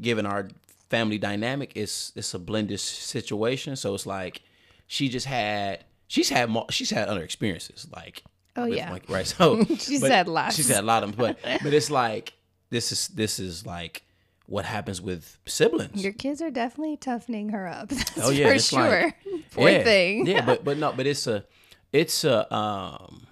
[0.00, 0.48] given our
[0.90, 3.76] family dynamic, it's it's a blended situation.
[3.76, 4.42] So it's like
[4.86, 8.22] she just had she's had more, she's had other experiences like
[8.58, 8.90] Oh, yeah.
[8.90, 10.56] like, right so She's had lots.
[10.56, 12.32] she's had a lot of them but but it's like
[12.70, 14.02] this is this is like
[14.46, 17.90] what happens with siblings Your kids are definitely toughening her up.
[18.22, 19.02] Oh, yeah, for sure.
[19.02, 19.16] like-
[19.50, 20.26] Poor yeah, thing.
[20.26, 21.44] Yeah, but but no, but it's a
[21.96, 23.26] it's a um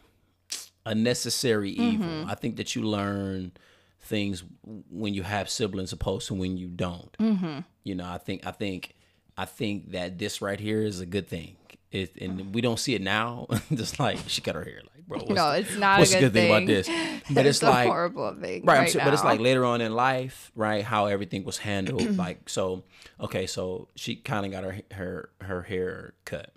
[0.86, 2.06] a necessary evil.
[2.06, 2.30] Mm-hmm.
[2.30, 3.52] I think that you learn
[4.00, 4.44] things
[4.90, 7.16] when you have siblings opposed to when you don't.
[7.18, 7.60] Mm-hmm.
[7.84, 8.94] You know, I think I think
[9.36, 11.56] I think that this right here is a good thing.
[11.90, 13.46] It, and we don't see it now.
[13.72, 15.18] Just like she cut her hair, like bro.
[15.20, 16.88] What's No, it's not a what's the good good thing about this?
[17.30, 18.64] But it's, a like horrible thing.
[18.66, 20.84] right, Right, sure- but it's like later on in life, right?
[20.84, 22.82] How everything was handled, like so.
[23.18, 26.52] Okay, so she kind of got her her her hair cut.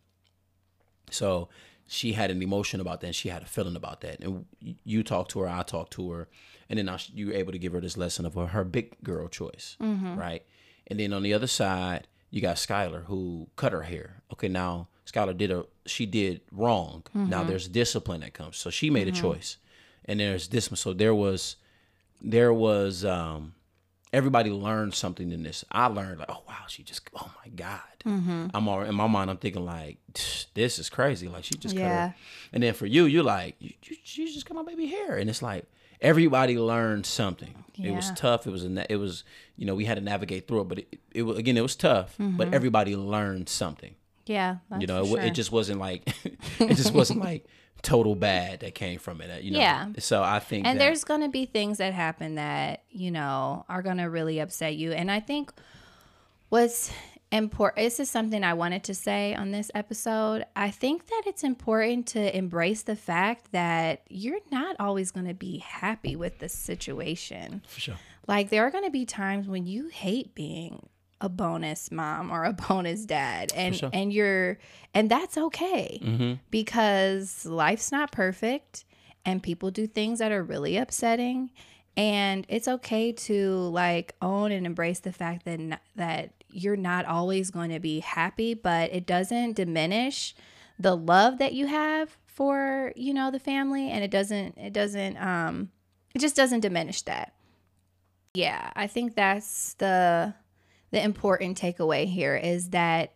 [1.12, 1.50] So
[1.88, 4.20] she had an emotion about that, and she had a feeling about that.
[4.22, 4.46] And
[4.84, 6.28] you talked to her, I talked to her,
[6.70, 9.02] and then she- you were able to give her this lesson of her, her big
[9.04, 10.18] girl choice, mm-hmm.
[10.18, 10.44] right?
[10.88, 14.22] And then on the other side, you got Skylar who cut her hair.
[14.34, 17.04] Okay, now Skylar did a she did wrong.
[17.14, 17.50] Now mm-hmm.
[17.50, 18.58] there's discipline that comes.
[18.58, 19.22] So she made a mm-hmm.
[19.22, 19.58] choice,
[20.06, 20.70] and there's this.
[20.76, 21.56] So there was
[22.22, 23.54] there was um
[24.18, 25.64] everybody learned something in this.
[25.72, 27.80] I learned like, oh wow, she just oh my god.
[28.06, 28.48] Mm-hmm.
[28.54, 29.30] I'm all in my mind.
[29.30, 29.98] I'm thinking like,
[30.54, 31.28] this is crazy.
[31.28, 32.08] Like she just cut Yeah.
[32.10, 32.16] her.
[32.54, 35.30] And then for you, you're like, you, you, she just cut my baby hair, and
[35.30, 35.66] it's like
[36.02, 37.64] everybody learned something.
[37.80, 38.48] It was tough.
[38.48, 39.24] It was a it was
[39.56, 41.76] you know we had to navigate through it, but it, it was again it was
[41.76, 42.16] tough.
[42.20, 43.94] But everybody learned something.
[44.26, 45.20] yeah, You know, it, sure.
[45.28, 46.02] it just wasn't like
[46.60, 47.46] it just wasn't like
[47.82, 49.30] total bad that came from it.
[49.30, 49.60] Uh, you know.
[49.60, 49.88] Yeah.
[50.00, 53.66] So I think and that, there's going to be things that happen that you know
[53.70, 55.52] are going to really upset you and i think
[56.50, 56.92] what's
[57.32, 61.44] important this is something i wanted to say on this episode i think that it's
[61.44, 66.50] important to embrace the fact that you're not always going to be happy with the
[66.50, 67.96] situation for sure.
[68.28, 70.88] like there are going to be times when you hate being
[71.22, 73.90] a bonus mom or a bonus dad and sure.
[73.94, 74.58] and you're
[74.94, 76.34] and that's okay Mm-hmm.
[76.52, 78.86] because life's not perfect
[79.26, 81.50] and people do things that are really upsetting
[81.96, 87.50] and it's okay to like own and embrace the fact that that you're not always
[87.52, 90.36] going to be happy but it doesn't diminish
[90.80, 95.18] the love that you have for you know the family and it doesn't it doesn't
[95.18, 95.70] um
[96.14, 97.34] it just doesn't diminish that
[98.36, 100.34] yeah i think that's the
[100.98, 103.14] the important takeaway here is that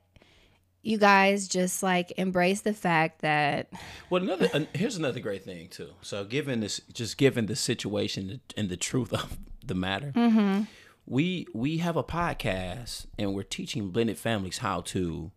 [0.83, 3.69] you guys just like embrace the fact that
[4.09, 5.89] Well, another uh, here's another great thing too.
[6.01, 10.63] So, given this, just given the situation and the truth of the matter, Mm-hmm.
[11.05, 15.31] we we have a podcast and we're teaching blended families how to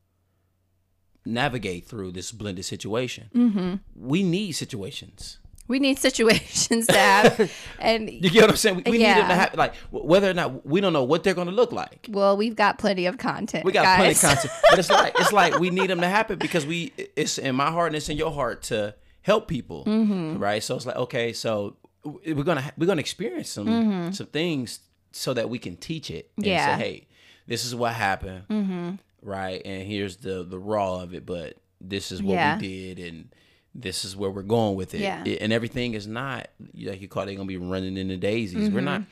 [1.26, 3.30] navigate through this blended situation.
[3.34, 3.74] Mm-hmm.
[3.96, 5.38] We need situations.
[5.66, 8.76] We need situations to have and You get what I'm saying?
[8.76, 9.34] We, we need them to Yeah.
[9.34, 12.06] have like whether or not we don't know what they're going to look like.
[12.10, 13.96] well we've got plenty of content We got guys.
[13.98, 16.92] plenty of content, but it's like it's like we need them to happen because we
[17.16, 20.38] it's in my heart and it's in your heart to help people, Mm-hmm.
[20.38, 20.62] right?
[20.62, 24.80] So it's like okay, so we're gonna we're gonna experience some some things
[25.12, 26.30] so that we can teach it.
[26.36, 26.50] And Mm-hmm.
[26.50, 26.68] Yeah.
[26.72, 26.80] Mm-hmm.
[26.80, 27.06] Say, hey,
[27.46, 29.62] this is what happened, right?
[29.64, 32.58] And here's the the raw of it, but this is what Yeah.
[32.58, 33.34] we did, and
[33.74, 35.00] this is where we're going with it.
[35.00, 35.22] Yeah.
[35.24, 38.70] It- and everything is not like you call it gonna be running in the daisies.
[38.70, 38.84] We're Mm-hmm.
[38.84, 39.02] not.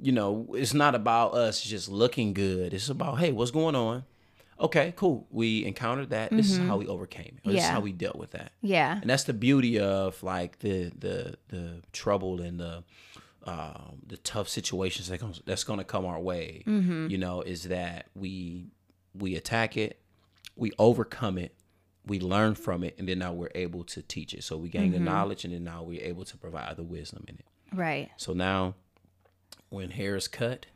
[0.00, 2.74] You know, it's not about us just looking good.
[2.74, 4.04] It's about, hey, what's going on?
[4.60, 5.26] Okay, cool.
[5.30, 6.30] We encountered that.
[6.30, 7.44] This is how we overcame it.
[7.44, 7.72] This is Mm-hmm.
[7.74, 8.52] How we dealt with that.
[8.62, 12.84] yeah And that's the beauty of like the the the trouble and the
[13.44, 16.62] um, the tough situations that comes that's gonna come our way.
[16.66, 17.08] Mm-hmm.
[17.08, 18.66] You know, is that we
[19.14, 20.00] we attack it,
[20.56, 21.54] we overcome it,
[22.06, 24.44] we learn from it, and then now we're able to teach it.
[24.44, 24.92] So we gain Mm-hmm.
[25.04, 27.44] the knowledge, and then now we're able to provide the wisdom in it.
[27.72, 28.74] right So now,
[29.70, 30.66] when hair is cut,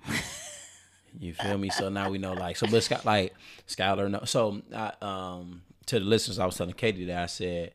[1.19, 1.71] you feel me.
[1.71, 3.35] So now we know, like, so but Scott, like
[3.69, 4.25] Skylar, no.
[4.25, 7.75] So I, um, to the listeners, I was telling Katie that I said,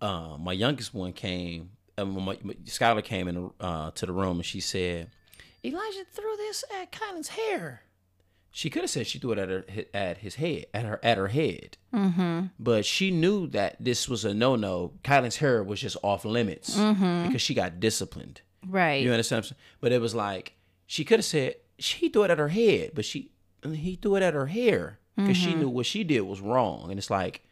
[0.00, 4.36] uh, my youngest one came, um, my, my, Skylar came in uh, to the room
[4.38, 5.10] and she said,
[5.64, 7.82] Elijah threw this at Kylan's hair.
[8.50, 11.16] She could have said she threw it at her at his head at her at
[11.18, 12.46] her head, mm-hmm.
[12.58, 14.92] but she knew that this was a no no.
[15.04, 18.40] Kylan's hair was just off limits because she got disciplined.
[18.66, 19.38] right You understand?
[19.38, 19.60] What I'm saying?
[19.80, 20.54] But it was like
[20.86, 23.30] she could have said she threw it at her head, but she
[23.64, 26.90] he threw it at her hair because she knew what she did was wrong.
[26.90, 27.42] And it's like,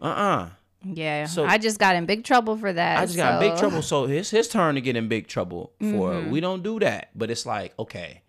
[0.00, 0.48] uh uh
[0.82, 1.26] Yeah.
[1.26, 2.98] So- I just got in big trouble for that.
[2.98, 3.82] I just got in big trouble.
[3.82, 6.30] So it's his turn to get in big trouble for Mm-hmm.
[6.30, 7.10] we don't do that.
[7.14, 8.22] But it's like, okay.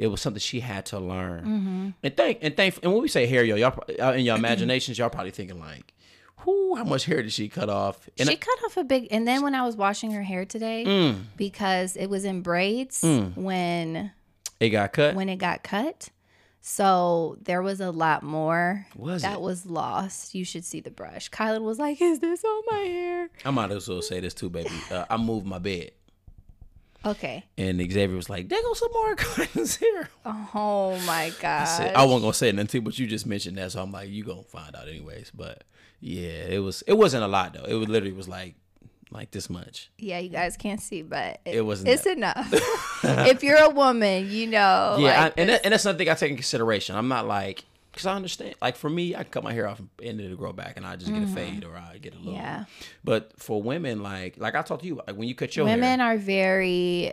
[0.00, 1.40] It was something she had to learn.
[1.44, 1.88] Mm-hmm.
[2.02, 4.98] And thank and thank and when we say hair, yo, y'all uh, in your imaginations,
[4.98, 5.92] y'all probably thinking like,
[6.46, 8.08] whoo, how much hair did she cut off?
[8.18, 10.84] And she cut off a big, and then when I was washing her hair today,
[10.86, 11.24] Mm.
[11.36, 13.02] because it was in braids
[13.34, 14.10] when
[14.58, 15.14] it got cut.
[15.14, 16.08] when it got cut,
[16.62, 19.40] so there was a lot more Was that it?
[19.40, 20.34] was lost.
[20.34, 21.30] You should see the brush.
[21.30, 24.50] Kylan was like, "Is this all my hair?" I might as well say this too,
[24.50, 24.70] baby.
[24.90, 25.92] Uh, I moved my bed.
[27.04, 27.44] Okay.
[27.56, 30.08] And Xavier was like, there goes some more Kylan's here.
[30.24, 31.62] Oh my god.
[31.62, 34.10] I, said, I wasn't gonna say nothing, but you just mentioned that, so I'm like,
[34.10, 35.30] you gonna find out anyways.
[35.34, 35.64] But
[36.00, 37.64] yeah, it was it wasn't a lot though.
[37.64, 38.54] It was literally was like
[39.12, 39.90] like this much.
[39.98, 42.16] yeah, you guys can't see, but it, It wasn't It's that.
[42.16, 42.48] enough.
[43.02, 44.98] if you're a woman, you know.
[45.00, 46.94] yeah, like I, and that, and that's something I take in consideration.
[46.94, 48.54] I'm not like because I understand.
[48.62, 51.12] Like for me, I cut my hair off and it'll grow back, and I just
[51.12, 52.32] get a fade or I get a little.
[52.34, 52.42] Mm-hmm.
[52.42, 52.64] Yeah.
[53.04, 55.76] But for women, like like I talked to you, like when you cut your hair.
[55.76, 57.12] women hair, are very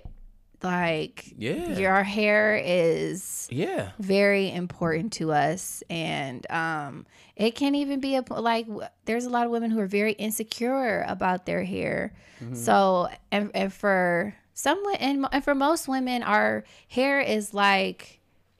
[0.63, 1.77] like Yeah.
[1.77, 8.23] your hair is yeah, very important to us and um it can even be a
[8.33, 8.65] like
[9.05, 12.13] there's a lot of women who are very insecure about their hair
[12.43, 12.53] Mm-hmm.
[12.53, 18.16] so and, and for some and, and for most women our hair is like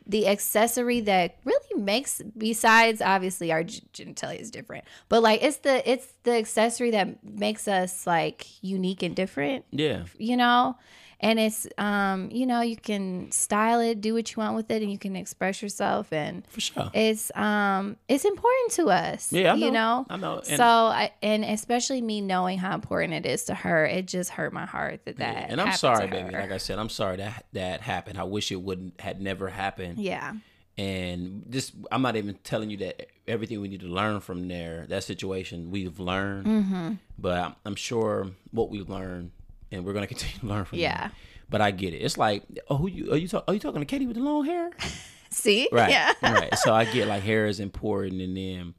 [0.08, 5.90] the accessory that really makes besides obviously our genitalia is different but like it's the
[5.90, 10.04] it's the accessory that makes us like unique and different yeah.
[10.18, 10.78] you know
[11.20, 14.82] and it's um you know you can style it do what you want with it
[14.82, 16.92] and you can express yourself and For sure.
[16.94, 20.38] it's um it's important to us Yeah, I you know I know.
[20.38, 24.30] And- so I, and especially me knowing how important it is to her it just
[24.32, 26.32] hurt my heart that that Yeah, and I'm sorry, baby.
[26.32, 28.20] Like I said, I'm sorry that that happened.
[28.20, 29.98] I wish it wouldn't had never happened.
[29.98, 30.34] yeah
[30.78, 34.86] And this, I'm not even telling you that everything we need to learn from there,
[34.90, 36.46] that situation we've learned.
[36.46, 36.92] Mm-hmm.
[37.18, 39.32] But I'm, I'm sure what we've learned,
[39.72, 40.80] and we're gonna continue to learn from.
[40.80, 41.08] Yeah.
[41.08, 41.12] them.
[41.50, 41.98] But I get it.
[41.98, 44.24] It's like, oh, who you are you talk, Are you talking to Katie with the
[44.24, 44.72] long hair?
[45.30, 45.90] see Right.
[45.90, 46.54] yeah right.
[46.58, 48.76] So I get like hair is important and them.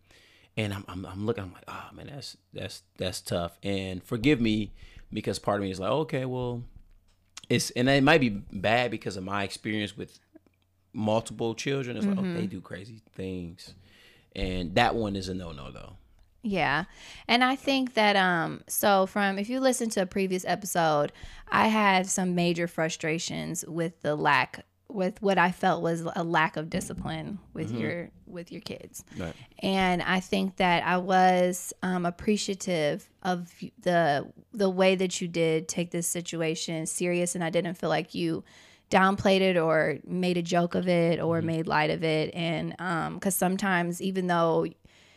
[0.57, 3.57] And I'm, I'm, I'm looking, I'm like, oh man, that's, that's, that's tough.
[3.63, 4.73] And forgive me
[5.13, 6.65] because part of me is like, okay, well,
[7.49, 10.19] it's, and it might be bad because of my experience with
[10.93, 11.97] multiple children.
[11.97, 13.73] It's like, oh, they do crazy things.
[14.35, 15.93] And that one is a no no though.
[16.49, 16.85] Yeah.
[17.27, 21.13] And I think that um so from if you listen to a previous episode,
[21.49, 26.57] I had some major frustrations with the lack with what I felt was a lack
[26.57, 29.05] of discipline with your with your kids.
[29.19, 29.35] Right.
[29.59, 35.69] And I think that I was um, appreciative of the the way that you did
[35.69, 38.45] take this situation serious and I didn't feel like you
[38.91, 43.21] downplayed it or made a joke of it or made light of it and um
[43.21, 44.67] cuz sometimes even though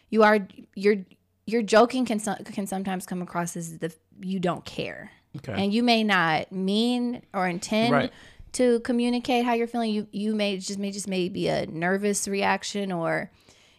[0.09, 0.97] you are you're
[1.47, 5.53] your joking can so- can sometimes come across as the you don't care Okay.
[5.53, 8.11] and you may not mean or intend Right.
[8.53, 12.91] to communicate how you're feeling you you may just may just maybe a nervous reaction
[12.91, 13.31] or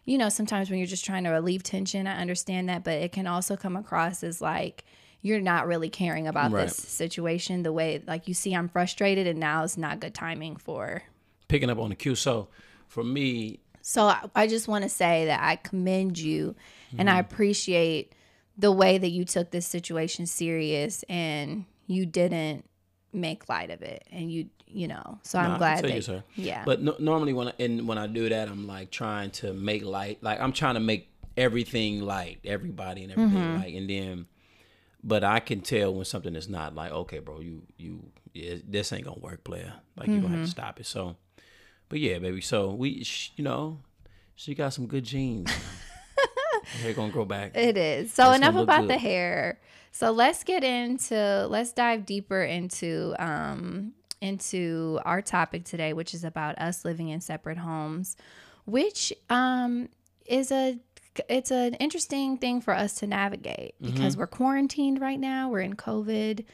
[0.04, 3.12] you know sometimes when you're just trying to relieve tension i understand that but it
[3.12, 4.84] can also come across as like
[5.20, 6.64] you're not really caring about Right.
[6.64, 10.56] this situation the way like you see i'm frustrated and now it's not good timing
[10.56, 11.02] for
[11.48, 12.14] Picking up on the cue.
[12.14, 12.48] So
[12.88, 16.54] for me, so I, I just want to say that I commend you
[16.98, 17.16] and Mm-hmm.
[17.16, 18.12] I appreciate
[18.56, 22.64] the way that you took this situation serious and you didn't
[23.12, 26.22] make light of it and you you know so No, I'm glad that you, sir.
[26.36, 29.52] yeah But no, normally when I, and when I do that, I'm like trying to
[29.52, 33.56] make light, like I'm trying to make everything light, everybody and everything Mm-hmm.
[33.58, 34.26] light, and then,
[35.04, 38.92] but I can tell when something is not like, okay, bro, you you yeah, this
[38.92, 39.74] ain't gonna work, player.
[39.96, 40.36] Like you're gonna Mm-hmm.
[40.40, 40.86] have to stop it.
[40.86, 41.16] So,
[41.92, 42.40] but yeah, baby.
[42.40, 43.78] So we, sh- you know,
[44.34, 45.52] she got some good genes.
[46.80, 47.54] Hair gonna grow back.
[47.54, 48.14] It is.
[48.14, 48.90] So enough about good.
[48.90, 49.60] the hair.
[49.90, 56.24] So let's get into let's dive deeper into um into our topic today, which is
[56.24, 58.16] about us living in separate homes,
[58.64, 59.90] which um
[60.24, 60.78] is a
[61.28, 63.92] it's an interesting thing for us to navigate Mm-hmm.
[63.92, 65.50] because we're quarantined right now.
[65.50, 66.46] We're in COVID.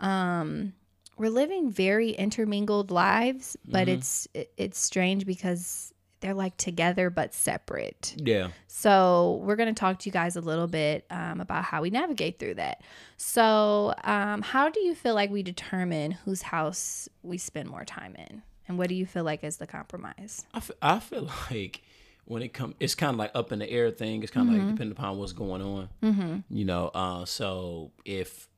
[0.00, 0.72] Um
[1.16, 3.98] we're living very intermingled lives, but Mm-hmm.
[3.98, 8.14] it's it's strange because they're like together but separate.
[8.16, 8.48] Yeah.
[8.68, 11.90] So, we're going to talk to you guys a little bit um, about how we
[11.90, 12.82] navigate through that.
[13.18, 18.14] So, um, how do you feel like we determine whose house we spend more time
[18.16, 18.42] in?
[18.68, 20.44] And what do you feel like is the compromise?
[20.54, 21.82] I feel, I feel like
[22.24, 24.22] when it comes, it's kind of like up in the air thing.
[24.22, 25.88] It's kind of like depending upon what's going on.
[26.02, 26.36] Mm-hmm.
[26.50, 28.48] You know, uh, so if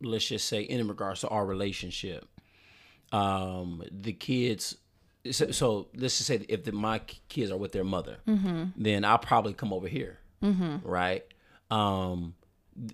[0.00, 2.26] let's just say in regards to our relationship,
[3.12, 4.76] um, the kids.
[5.30, 8.16] So, so let's just say if the, my kids are with their mother,
[8.76, 10.18] then I'll probably come over here,
[10.82, 11.24] right?
[11.70, 12.34] Um,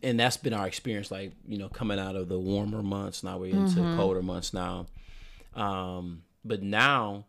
[0.03, 1.11] and that's been our experience.
[1.11, 4.87] Like you know, coming out of the warmer months, now we're into colder months now.
[5.55, 7.27] Um, but now,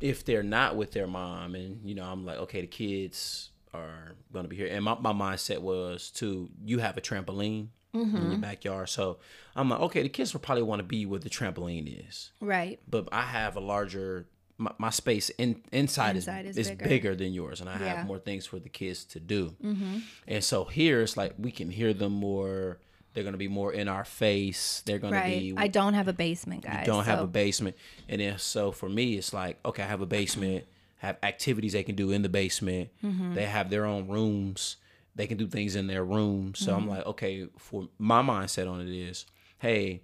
[0.00, 4.12] if they're not with their mom, and you know, I'm like, okay, the kids are
[4.32, 8.38] gonna be here, and my my mindset was to you have a trampoline in your
[8.38, 9.18] backyard, so
[9.54, 12.80] I'm like, okay, the kids will probably want to be where the trampoline is Right.
[12.88, 14.26] but I have a larger
[14.58, 16.88] my, my space in inside, Inside is, is is bigger.
[16.88, 17.14] bigger.
[17.16, 17.96] than yours, and I Yeah.
[17.96, 19.56] have more things for the kids to do.
[19.62, 19.98] Mm-hmm.
[20.28, 22.78] And so here it's like we can hear them more.
[23.12, 24.82] They're gonna be more in our face.
[24.86, 25.40] They're gonna Right.
[25.40, 25.54] be.
[25.56, 26.80] I don't have a basement, guys.
[26.80, 27.76] You don't have a basement,
[28.08, 30.64] and then so for me it's like okay, I have a basement.
[30.98, 32.90] Have activities they can do in the basement.
[33.02, 33.34] Mm-hmm.
[33.34, 34.76] They have their own rooms.
[35.14, 36.54] They can do things in their room.
[36.54, 36.82] So Mm-hmm.
[36.82, 39.26] I'm like, okay, for my mindset on it is,
[39.58, 40.02] hey,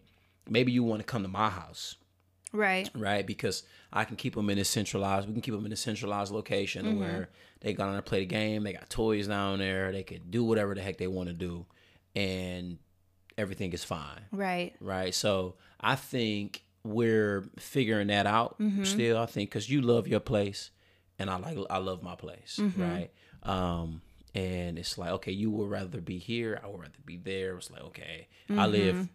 [0.49, 1.97] maybe you want to come to my house
[2.53, 2.89] Right.
[2.95, 3.27] right?
[3.27, 5.27] Because I can keep them in a centralized.
[5.27, 6.99] We can keep them in a centralized location Mm-hmm.
[6.99, 7.29] where
[7.61, 8.63] they got on to play the game.
[8.65, 9.93] They got toys down there.
[9.93, 11.67] They could do whatever the heck they want to do,
[12.15, 12.79] and
[13.37, 14.75] everything is fine, Right.
[14.81, 15.15] right?
[15.15, 18.85] So I think we're figuring that out Mm-hmm.
[18.85, 19.19] still.
[19.19, 20.71] I think because you love your place,
[21.19, 22.83] and I like I love my place, Mm-hmm.
[22.83, 23.11] right?
[23.43, 24.03] Um,
[24.39, 26.61] and it's like okay, you would rather be here.
[26.63, 27.57] I would rather be there.
[27.57, 28.71] It's like okay, I Mm-hmm.
[28.73, 29.09] live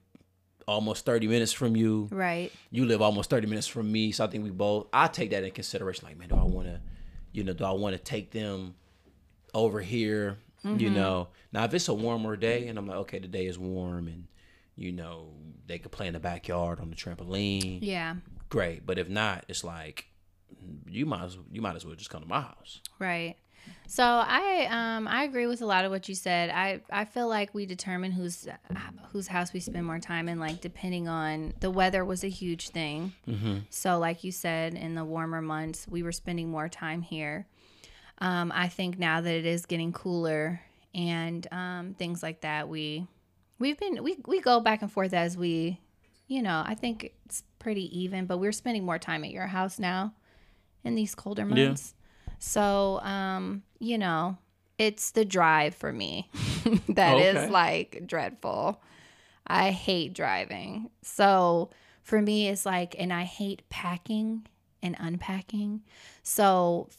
[0.68, 2.50] almost 30 minutes from you Right.
[2.72, 5.44] you live almost 30 minutes from me so i think we both i take that
[5.44, 6.80] in consideration like man do i want to
[7.34, 8.74] you know do i want to take them
[9.54, 10.94] over here you Mm-hmm.
[10.96, 14.08] know now if it's a warmer day and i'm like okay the day is warm
[14.08, 14.28] and
[14.78, 15.34] you know
[15.68, 18.16] they could play in the backyard on the trampoline Yeah.
[18.48, 20.08] great but if not it's like
[20.88, 23.36] you might as you might as well just come to my house Right.
[23.88, 26.50] So I um I agree with a lot of what you said.
[26.50, 28.48] I I feel like we determine whose
[29.12, 32.70] whose house we spend more time in, like depending on the weather was a huge
[32.70, 33.14] thing.
[33.28, 33.60] Mm-hmm.
[33.70, 37.46] So like you said, in the warmer months, we were spending more time here.
[38.18, 40.62] Um, I think now that it is getting cooler
[40.96, 43.06] and um, things like that, we
[43.60, 45.80] we've been we we go back and forth as we,
[46.28, 48.26] you know, I think it's pretty even.
[48.26, 50.14] But we're spending more time at your house now
[50.84, 52.03] in these colder Yeah.
[52.46, 54.38] So, um, you know,
[54.78, 56.30] it's the drive for me
[56.90, 57.50] that is Okay.
[57.50, 58.82] like dreadful.
[59.48, 60.90] I hate driving.
[61.02, 61.70] So,
[62.02, 64.46] for me, it's like, and I hate packing
[64.82, 65.84] and unpacking.
[66.22, 66.90] So,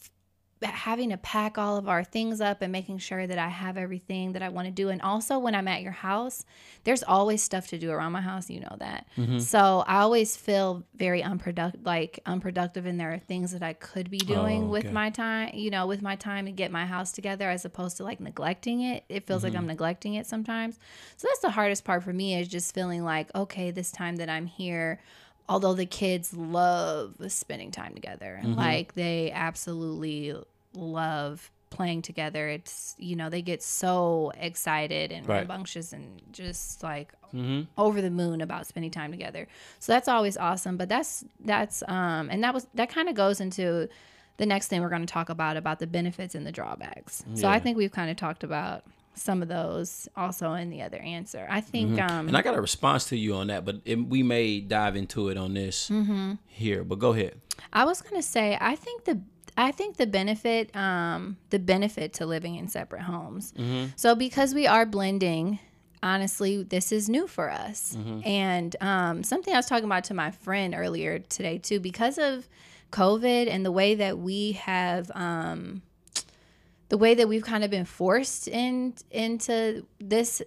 [0.63, 4.31] having to pack all of our things up and making sure that I have everything
[4.33, 4.89] that I want to do.
[4.89, 6.45] And also, when I'm at your house,
[6.85, 8.49] there's always stuff to do around my house.
[8.49, 9.05] You know that.
[9.17, 9.39] Mm-hmm.
[9.39, 14.09] So I always feel very unproductive, like unproductive, and there are things that I could
[14.09, 15.51] be doing Oh, with my time.
[15.53, 18.81] You know, with my time to get my house together, as opposed to like neglecting
[18.81, 19.03] it.
[19.09, 19.53] It feels Mm-hmm.
[19.53, 20.79] like I'm neglecting it sometimes.
[21.17, 24.29] So that's the hardest part for me is just feeling like, okay, this time that
[24.29, 24.99] I'm here.
[25.47, 28.55] Although the kids love spending time together, Mm-hmm.
[28.55, 30.35] like they absolutely
[30.73, 32.47] love playing together.
[32.47, 35.39] It's you know they get so excited and Right.
[35.39, 37.63] rambunctious and just like mm-hmm.
[37.77, 39.47] over the moon about spending time together.
[39.79, 40.77] So that's always awesome.
[40.77, 43.89] But that's that's um and that was that kind of goes into
[44.37, 47.23] the next thing we're going to talk about about the benefits and the drawbacks.
[47.35, 48.83] So I think we've kind of talked about
[49.17, 51.47] some of those also in the other answer.
[51.49, 54.23] I think um and i got a response to you on that but it, we
[54.23, 56.33] may dive into it on this Mm-hmm.
[56.47, 57.39] here but go ahead
[57.73, 59.21] I was gonna say I think the
[59.57, 63.53] I think the benefit um the benefit to living in separate homes.
[63.95, 65.59] So because we are blending,
[66.03, 67.97] honestly, this is new for us.
[68.25, 72.47] And um, something I was talking about to my friend earlier today too, because of
[72.91, 75.81] COVID and the way that we have um
[76.89, 80.41] the way that we've kind of been forced in into this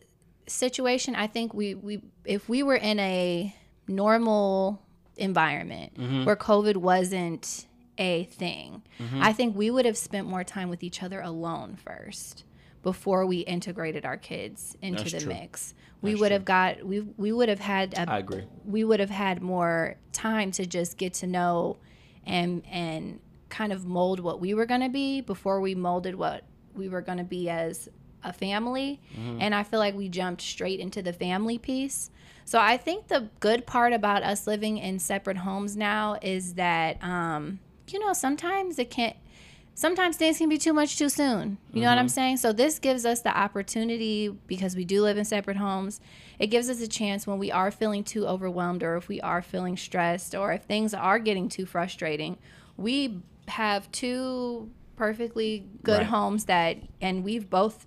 [0.47, 3.55] situation, I think we we if we were in a
[3.87, 4.83] normal
[5.17, 6.25] environment mm-hmm.
[6.25, 7.67] where COVID wasn't
[7.99, 9.23] a thing, mm-hmm.
[9.23, 12.45] I think we would have spent more time with each other alone first
[12.83, 15.35] before we integrated our kids into That's the true.
[15.35, 15.75] mix.
[16.01, 19.11] We would have got we we would have had a i agree we would have
[19.11, 21.77] had more time to just get to know
[22.25, 23.19] and and
[23.49, 26.45] kind of mold what we were going to be before we molded what
[26.75, 27.89] we were going to be as
[28.25, 29.01] a family
[29.41, 32.11] and i feel like we jumped straight into the family piece
[32.45, 37.03] so i think the good part about us living in separate homes now is that
[37.03, 39.17] um you know sometimes it can't
[39.79, 41.57] sometimes things can be too much too soon.
[41.73, 42.39] You know what I'm saying?
[42.39, 46.01] So this gives us the opportunity because we do live in separate homes.
[46.41, 49.41] It gives us a chance when we are feeling too overwhelmed or if we are
[49.41, 52.39] feeling stressed or if things are getting too frustrating,
[52.77, 56.07] we have two perfectly good Right.
[56.07, 57.87] homes that and we've both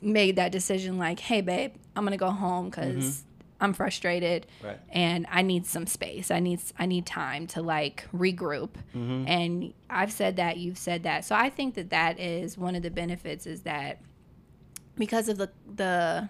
[0.00, 3.30] made that decision like, "Hey babe, I'm going to go home cuz mm-hmm.
[3.60, 4.78] I'm frustrated Right.
[4.90, 6.30] and I need some space.
[6.30, 8.70] I need I need time to like regroup.
[8.94, 9.24] Mm-hmm.
[9.28, 11.24] And I've said that, you've said that.
[11.24, 14.00] So I think that that is one of the benefits is that
[14.96, 16.28] because of the the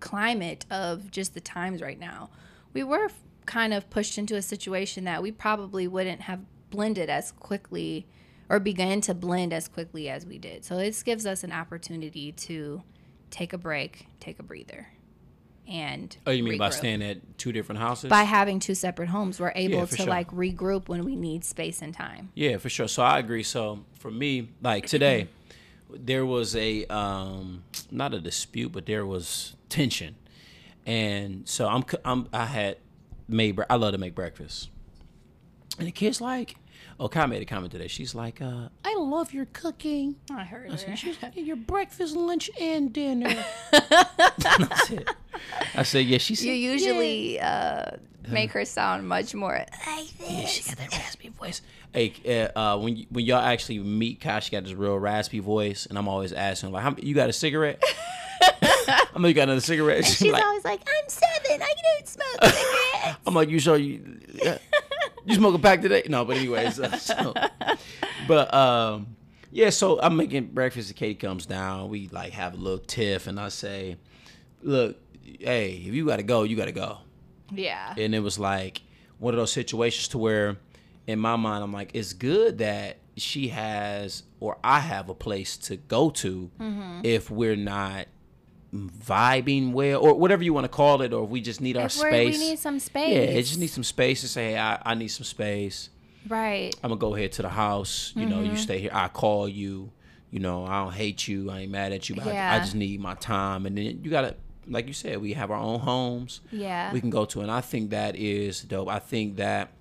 [0.00, 2.30] climate of just the times right now,
[2.72, 3.10] we were
[3.46, 8.06] kind of pushed into a situation that we probably wouldn't have blended as quickly
[8.48, 10.64] or began to blend as quickly as we did.
[10.64, 12.82] So this gives us an opportunity to
[13.30, 14.88] take a break, take a breather,
[15.68, 18.10] and Oh, you mean by staying at two different houses?
[18.10, 20.10] by having two separate homes, we're able for to sure.
[20.10, 22.30] like regroup when we need space and time.
[22.34, 22.88] Yeah, for sure.
[22.88, 23.44] So I agree.
[23.44, 25.28] So for me, like today,
[25.90, 27.62] there was a um
[27.92, 30.16] not a dispute, but there was tension,
[30.86, 32.78] and so I'm I'm I had
[33.28, 34.70] made I love to make breakfast,
[35.80, 36.54] and the kid's like,
[37.00, 37.88] oh, Kai made a comment today.
[37.88, 40.16] She's like, uh, I love your cooking.
[40.30, 40.96] I heard I said, her.
[40.96, 43.34] "She's like, your breakfast, lunch, and dinner.
[43.72, 45.08] I said,
[45.74, 46.18] I said, yeah.
[46.18, 47.90] She said, You "Yeah." usually uh,
[48.28, 50.30] make her sound much more like this.
[50.30, 51.62] Yeah, she got that raspy voice.
[51.92, 52.12] Hey,
[52.54, 55.86] uh, uh, when y- when y'all actually meet Kai, she got this real raspy voice,
[55.86, 57.82] and I'm always asking like, "How you got a cigarette?"
[58.42, 60.04] I know you got another cigarette.
[60.04, 61.62] She's She's like, always like, I'm seven.
[61.62, 63.18] I don't smoke cigarettes.
[63.26, 64.58] I'm like, you sure you yeah.
[65.24, 66.02] You smoke a pack today?
[66.08, 67.34] No, but anyways, uh, so,
[68.28, 69.16] but um,
[69.50, 69.70] yeah.
[69.70, 70.88] So I'm making breakfast.
[70.88, 71.88] The Katie comes down.
[71.88, 73.96] We like have a little tiff, and I say,
[74.62, 76.98] "Look, hey, if you gotta go, you gotta go."
[77.52, 77.94] yeah.
[77.98, 78.80] and it was like
[79.18, 80.56] one of those situations to where
[81.08, 85.56] in my mind i'm like it's good that she has or i have a place
[85.56, 87.00] to go to Mm-hmm.
[87.02, 88.06] if we're not
[88.74, 91.86] vibing well or whatever you want to call it or if we just need our
[91.86, 94.52] If we're- space we need some space yeah it just needs some space to say
[94.52, 95.90] hey, I, I need some space.
[96.28, 96.72] Right.
[96.84, 98.50] i'm gonna go ahead to the house you know Mm-hmm.
[98.52, 99.90] you stay here i call you
[100.30, 102.74] you know i don't hate you i ain't mad at you but I, I just
[102.74, 103.66] need my time.
[103.66, 104.36] And then you gotta
[104.68, 106.40] like you said we have our own homes.
[106.52, 106.92] Yeah.
[106.92, 108.88] we can go to and i think that is dope.
[108.88, 109.72] I think that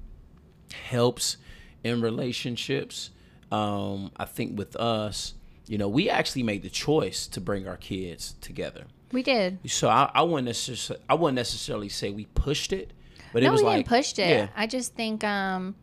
[0.74, 1.38] helps
[1.84, 3.12] in relationships.
[3.52, 5.34] Um i think with us
[5.70, 9.60] you know we actually made the choice to bring our kids together we did.
[9.68, 12.92] so i, I wouldn't necessarily i wouldn't necessarily say we pushed it
[13.32, 14.30] but no, it was we like didn't push it.
[14.30, 15.76] yeah I just think um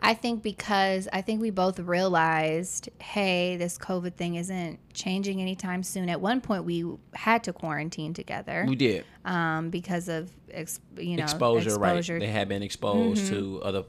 [0.00, 5.82] I think because I think we both realized, hey, this COVID thing isn't changing anytime
[5.82, 6.08] soon.
[6.08, 6.84] At one point, we
[7.14, 12.12] had to quarantine together we did um, because of ex- you know exposure, exposure.
[12.14, 13.34] right they had been exposed Mm-hmm.
[13.58, 13.84] to other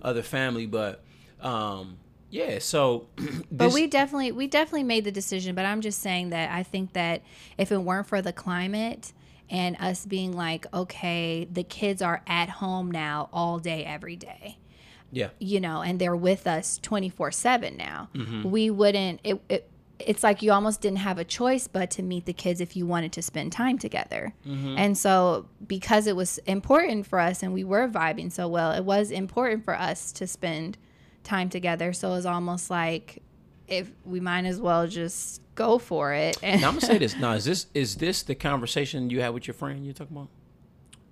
[0.00, 1.02] other family but
[1.40, 1.96] um
[2.30, 3.08] yeah so
[3.50, 5.54] But we definitely we definitely made the decision.
[5.54, 7.22] But I'm just saying that I think that
[7.56, 9.12] if it weren't for the climate
[9.50, 14.58] and us being like, okay, the kids are at home now all day, every day,
[15.10, 18.50] yeah you know, and they're with us 24 seven now, Mm-hmm.
[18.50, 19.20] we wouldn't.
[19.24, 22.60] It, it it's like you almost didn't have a choice but to meet the kids
[22.60, 24.32] if you wanted to spend time together.
[24.46, 24.76] Mm-hmm.
[24.78, 28.84] And so because it was important for us and we were vibing so well, it
[28.84, 30.78] was important for us to spend
[31.28, 31.92] time together.
[31.92, 33.22] So it was almost like
[33.66, 36.38] if we might as well just go for it.
[36.42, 39.30] And now i'm gonna say this now is this is this the conversation you had
[39.36, 40.28] with your friend you're talking about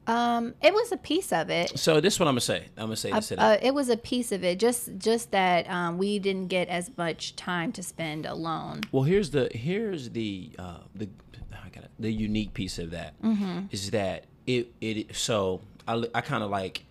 [0.08, 1.76] um, it was a piece of it.
[1.76, 3.88] so this is what i'm gonna say i'm gonna say this to Uh, it was
[3.88, 4.58] a piece of it.
[4.60, 8.82] Just just that um, we didn't get as much time to spend alone.
[8.92, 11.08] Well, here's the here's the uh, the
[11.52, 13.90] I got the unique piece of that is Mm-hmm.
[13.96, 16.84] that it it so I I kind of like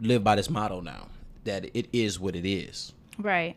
[0.00, 1.08] live by this motto now
[1.44, 2.92] that it is what it is.
[3.18, 3.56] Right.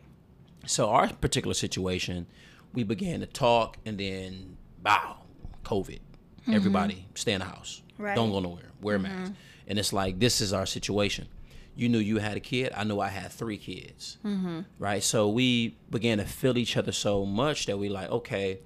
[0.66, 2.26] So our particular situation,
[2.72, 5.18] we began to talk, and then bow,
[5.64, 6.00] COVID.
[6.52, 7.82] Everybody stay in the house.
[7.94, 8.02] Mm-hmm.
[8.02, 8.14] Right.
[8.16, 8.70] Don't go nowhere.
[8.80, 9.32] Wear a mask.
[9.66, 11.26] And it's like this is our situation.
[11.74, 12.72] You knew you had a kid.
[12.76, 14.18] I knew I had three kids.
[14.24, 14.60] Mm-hmm.
[14.78, 15.02] Right.
[15.02, 18.60] So we began to feel each other so much that we like, okay,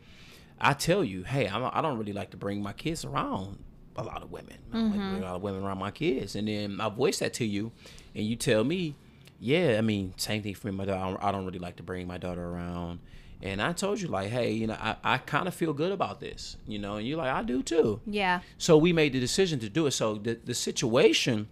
[0.61, 3.59] I tell you, hey, I don't, I don't really like to bring my kids around
[3.97, 4.59] a lot of women.
[4.73, 5.11] I don't like to Mm-hmm.
[5.13, 6.37] bring a lot of women around my kids.
[6.37, 7.73] And then I voice that to you,
[8.15, 8.95] and you tell me,
[9.41, 10.77] yeah, I mean, same thing for me.
[10.77, 13.01] My daughter, I don't, I don't really like to bring my daughter around.
[13.43, 16.21] And I told you, like, hey, you know, I, I kind of feel good about
[16.21, 18.01] this, you know, and you're like, I do too.
[18.07, 18.41] Yeah.
[18.59, 19.93] So we made the decision to do it.
[19.93, 21.49] So the, the situation,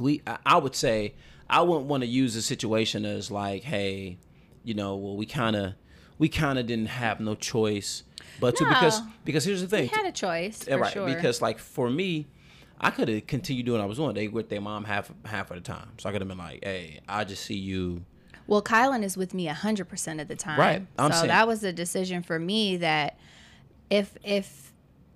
[0.00, 1.14] we I, I would say,
[1.50, 4.16] I wouldn't want to use the situation as like, hey,
[4.64, 5.74] you know, well, we kind of,
[6.18, 8.02] we kind of didn't have no choice,
[8.40, 10.92] but to because because here's the thing, We had a choice right?
[10.92, 11.06] sure.
[11.06, 12.26] Because like for me,
[12.80, 14.14] I could have continued doing what I was doing.
[14.14, 16.64] They with their mom half half of the time, so I could have been like,
[16.64, 18.04] "Hey, I just see you."
[18.46, 20.58] Well, Kylan is with me hundred percent of the time.
[20.60, 20.86] Right.
[20.98, 23.18] I'm so saying- that was a decision for me that
[23.90, 24.65] if if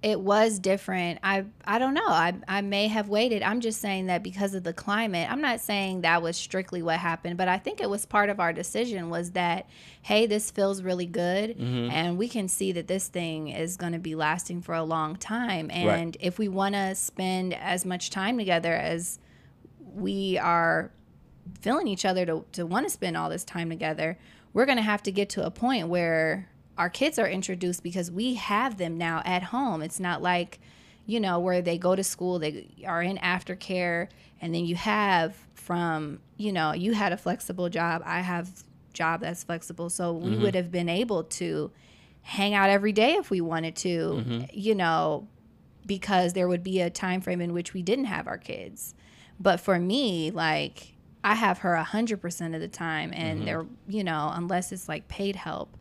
[0.03, 2.07] it was different, I I don't know.
[2.09, 3.43] I I may have waited.
[3.43, 5.31] I'm just saying that because of the climate.
[5.31, 8.41] I'm not saying that was strictly what happened, but I think it was part of
[8.41, 9.69] our decision was that
[10.03, 11.91] hey, this feels really good Mm-hmm.
[11.91, 15.17] and we can see that this thing is going to be lasting for a long
[15.17, 19.19] time and if we want to spend as much time together as
[19.95, 20.91] we are
[21.61, 24.17] feeling each other to, to want to spend all this time together,
[24.53, 26.49] we're going to have to get to a point where
[26.81, 29.83] our kids are introduced because we have them now at home.
[29.83, 30.59] It's not like,
[31.05, 34.09] you know, where they go to school, they are in aftercare,
[34.41, 38.49] and then you have from, you know, you had a flexible job, I have
[38.95, 40.43] job that's flexible, so we mm-hmm.
[40.43, 41.71] would have been able to
[42.23, 44.45] hang out every day if we wanted to, mm-hmm.
[44.51, 45.29] you know,
[45.85, 48.95] because there would be a time frame in which we didn't have our kids.
[49.39, 53.45] But for me, like I have her a hundred percent of the time, and mm-hmm.
[53.45, 55.77] there, you know, unless it's like paid help,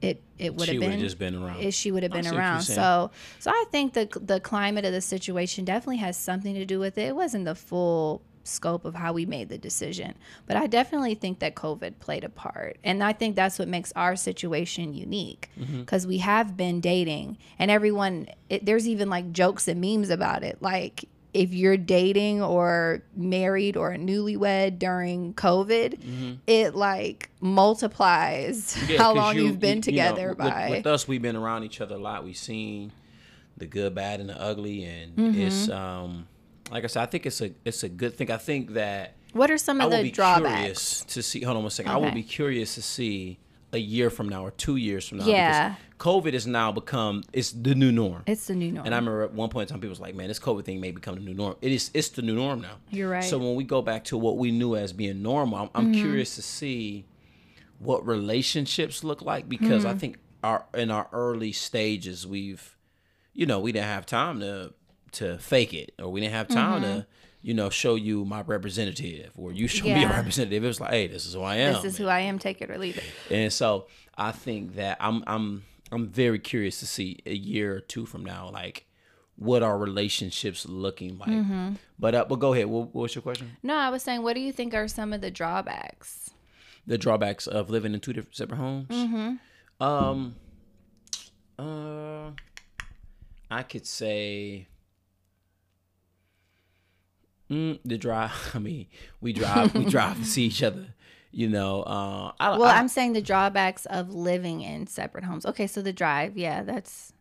[0.00, 1.74] it it would have been just been around.
[1.74, 2.62] She would have been see what you're around.
[2.62, 6.78] So so I think the the climate of the situation definitely has something to do
[6.78, 7.08] with it.
[7.08, 10.14] It wasn't the full scope of how we made the decision,
[10.46, 13.92] but I definitely think that COVID played a part, and I think that's what makes
[13.94, 15.80] our situation unique Mm-hmm.
[15.80, 20.42] because we have been dating, and everyone it, there's even like jokes and memes about
[20.44, 21.04] it, like.
[21.34, 28.92] If you're dating or married or newlywed during COVID, it like multiplies Mm-hmm.
[28.92, 30.70] Yeah, how long you- you've been you- you know, together with, by.
[30.70, 32.92] with us we've been around each other a lot we've seen
[33.56, 35.40] the good bad and the ugly and Mm-hmm.
[35.40, 36.26] it's um
[36.70, 39.50] like i said i think it's a it's a good thing i think that what
[39.50, 40.54] are some of the be drawbacks?
[40.54, 43.38] curious to see hold on one second i will be curious to see
[43.72, 45.74] a year from now or two years from now Yeah.
[45.98, 48.86] Covid has now become it's the new norm It's the new norm.
[48.86, 50.80] and I remember at one point in time, people was like, "Man, this COVID thing
[50.80, 51.90] may become the new norm." It is.
[51.92, 52.76] It's the new norm now.
[52.90, 53.24] You're right.
[53.24, 56.00] So when we go back to what we knew as being normal, I'm, I'm Mm-hmm.
[56.02, 57.04] curious to see
[57.78, 59.94] what relationships look like because Mm-hmm.
[59.96, 62.76] I think our in our early stages, we've,
[63.34, 64.72] you know, we didn't have time to
[65.12, 67.06] to fake it, or we didn't have time to,
[67.42, 70.12] you know, show you my representative, or you show me a Mm-hmm.
[70.12, 70.62] Representative.
[70.62, 71.72] It was like, hey, this is who I am.
[71.74, 72.38] this is who I am.
[72.38, 73.04] Take it or leave it.
[73.34, 73.86] And so
[74.16, 78.24] I think that I'm I'm I'm very curious to see a year or two from
[78.24, 78.86] now, like
[79.36, 81.30] what our relationships looking like.
[81.30, 81.74] Mm-hmm.
[81.98, 82.66] But uh, but go ahead.
[82.66, 83.56] What, what's your question?
[83.62, 86.30] No, I was saying, what do you think are some of the drawbacks?
[86.86, 88.88] The drawbacks of living in two different separate homes.
[88.88, 89.82] Mm-hmm.
[89.82, 90.34] Um.
[91.58, 92.30] Uh,
[93.50, 94.66] I could say.
[97.50, 98.50] Mm, the drive.
[98.54, 98.86] I mean,
[99.20, 99.74] we drive.
[99.74, 100.94] we drive to see each other.
[101.30, 101.82] You know.
[101.82, 105.44] Uh, I, Well, I, I'm saying the drawbacks of living in separate homes.
[105.46, 107.12] Okay, so the drive, yeah, that's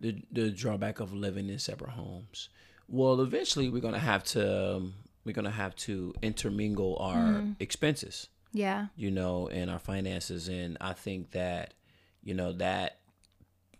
[0.00, 2.48] the the drawback of living in separate homes.
[2.88, 7.52] Well, eventually we're gonna have to um, we're gonna have to intermingle our Mm-hmm.
[7.60, 11.74] expenses, yeah, you know, and our finances, and I think that
[12.22, 12.98] you know that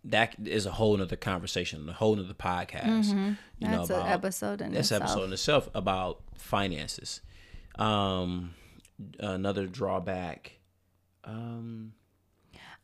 [0.05, 3.09] that is a whole nother conversation, a whole nother podcast.
[3.11, 3.71] You know Mm-hmm.
[3.73, 5.03] that's an about episode in that's itself.
[5.03, 7.21] episode in itself about finances.
[7.79, 8.55] Um,
[9.19, 10.59] another drawback.
[11.25, 11.93] Um,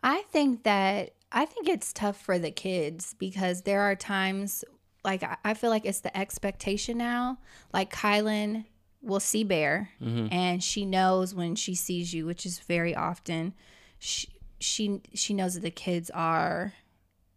[0.02, 4.64] I think that I think it's tough for the kids because there are times
[5.04, 7.38] like I- feel like it's the expectation now.
[7.72, 8.64] Like Kylan
[9.02, 9.90] will see Bear
[10.32, 13.54] and she knows when she sees you, which is very often.
[13.98, 16.74] She she she knows that the kids are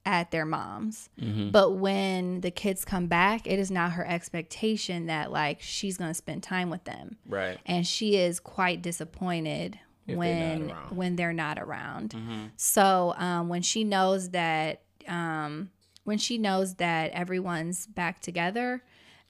[0.10, 1.08] at their mom's.
[1.52, 6.10] But when the kids come back, it is not her expectation that like she's going
[6.10, 7.60] to spend time with them right.
[7.66, 12.16] and she is quite disappointed they're when when they're not around.
[12.58, 15.70] So um, when she knows that um,
[16.06, 18.84] when she knows that everyone's back together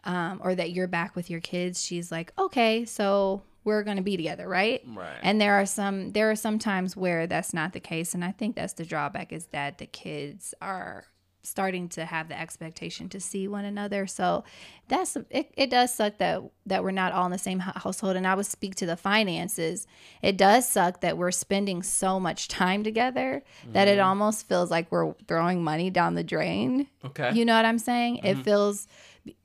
[0.06, 4.18] um, or that you're back with your kids, she's like, okay, so we're gonna be
[4.18, 4.82] together, right?
[4.88, 5.18] Right.
[5.22, 8.32] And there are some there are some times where that's not the case, and I
[8.32, 11.06] think that's the drawback is that the kids are
[11.42, 14.06] starting to have the expectation to see one another.
[14.08, 14.44] So
[14.88, 18.16] that's it, it does suck that that we're not all in the same household.
[18.16, 19.88] And I would speak to the finances.
[20.22, 24.08] It does suck that we're spending so much time together that it mm-hmm.
[24.08, 26.88] almost feels like we're throwing money down the drain.
[27.06, 27.32] Okay.
[27.34, 28.18] You know what I'm saying?
[28.18, 28.42] It mm-hmm.
[28.44, 28.88] feels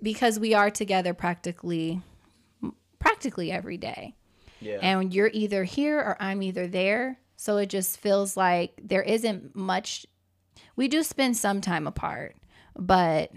[0.03, 2.01] because we are together practically
[3.05, 4.15] practically every day
[4.65, 4.79] yeah.
[4.81, 7.19] and you're either here or I'm either there.
[7.37, 10.07] So it just feels like there isn't much.
[10.77, 12.37] We do spend some time apart,
[12.77, 13.31] but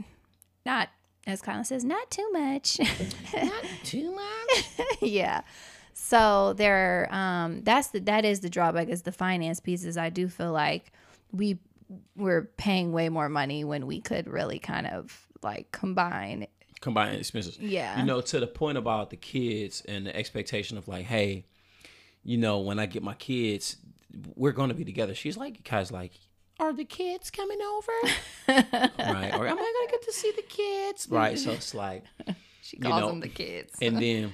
[0.65, 0.89] not,
[1.25, 2.79] as Kylan says, not too much.
[3.33, 4.65] Not too much.
[5.01, 5.41] yeah.
[5.93, 9.97] So there, um, that's the that is the drawback is the finance pieces.
[9.97, 10.91] I do feel like
[11.31, 11.57] we
[12.15, 16.47] we're paying way more money when we could really kind of like combine.
[16.81, 17.57] Combined expenses.
[17.59, 17.99] Yeah.
[17.99, 21.45] You know, to the point about the kids and the expectation of like, hey,
[22.23, 23.77] you know, when I get my kids,
[24.35, 25.15] we're going to be together.
[25.15, 26.11] She's like, guys, like,
[26.59, 27.91] are the kids coming over?
[28.47, 29.33] right.
[29.33, 31.07] Or am I going to get to see the kids?
[31.09, 31.37] Right.
[31.37, 32.03] So it's like,
[32.61, 33.73] She You calls know, them the kids.
[33.81, 34.33] and then,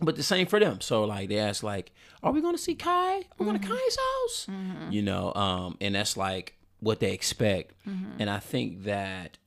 [0.00, 0.80] but the same for them.
[0.82, 3.22] So like they ask like, are we going to see Kai?
[3.38, 4.46] We're going to Kai's house.
[4.50, 4.92] Mm-hmm.
[4.92, 7.74] You know, um, and that's like what they expect.
[7.88, 8.20] Mm-hmm.
[8.20, 9.38] And I think that,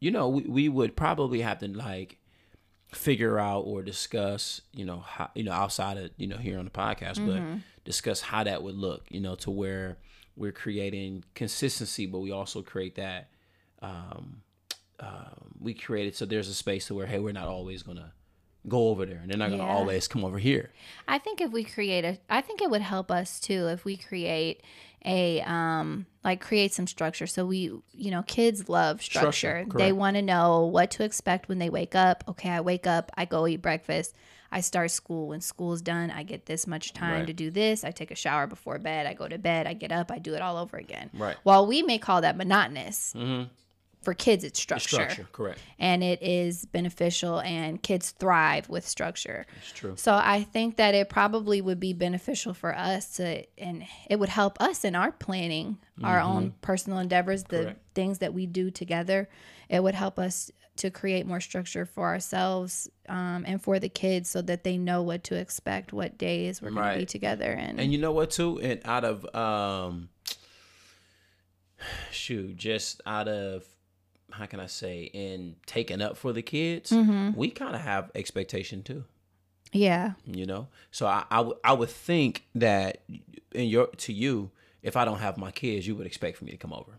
[0.00, 2.18] you know, we, we would probably have to like
[2.92, 6.64] figure out or discuss, you know, how, you know, outside of, you know, here on
[6.64, 7.38] the podcast, but
[7.84, 9.96] discuss how that would look, you know, to where
[10.36, 13.28] we're creating consistency, but we also create that.
[13.82, 14.42] Um,
[15.00, 18.12] um, we created so there's a space to where hey, we're not always gonna
[18.68, 19.74] go over there, and they're not gonna Yeah.
[19.74, 20.70] always come over here.
[21.06, 23.96] I think if we create a, I think it would help us too if we
[23.96, 24.62] create
[25.04, 27.26] a, um, like create some structure.
[27.28, 29.78] So we, you know, kids love Structure, structure.
[29.78, 32.24] they want to know what to expect when they wake up.
[32.28, 34.14] Okay, I wake up, I go eat breakfast.
[34.50, 35.28] I start school.
[35.28, 37.26] When school's done, I get this much time Right.
[37.26, 37.82] to do this.
[37.84, 39.06] I take a shower before bed.
[39.06, 39.66] I go to bed.
[39.66, 40.10] I get up.
[40.10, 41.10] I do it all over again.
[41.12, 41.36] Right.
[41.42, 43.48] While we may call that monotonous, Mm-hmm.
[44.06, 44.88] For kids, it's structure.
[44.88, 45.58] Structure, correct.
[45.80, 49.46] And it is beneficial, and kids thrive with structure.
[49.58, 49.94] It's true.
[49.96, 54.28] So I think that it probably would be beneficial for us to, and it would
[54.28, 57.64] help us in our planning, our own personal endeavors, the Mm-hmm.
[57.64, 57.94] Correct.
[57.94, 59.28] things that we do together.
[59.68, 64.30] It would help us to create more structure for ourselves um, and for the kids,
[64.30, 67.80] so that they know what to expect, what days we're going to be together, and,
[67.80, 68.60] And you know what too?
[68.60, 70.10] And out of um
[72.12, 73.64] shoot, just out of
[74.32, 77.36] how can I say, in taking up for the kids, Mm-hmm.
[77.38, 79.04] we kind of have expectation too.
[79.72, 83.02] yeah, You know, so I I would- would think that
[83.52, 84.50] in your to you,
[84.82, 86.92] if I don't have my kids, you would expect for me to come over.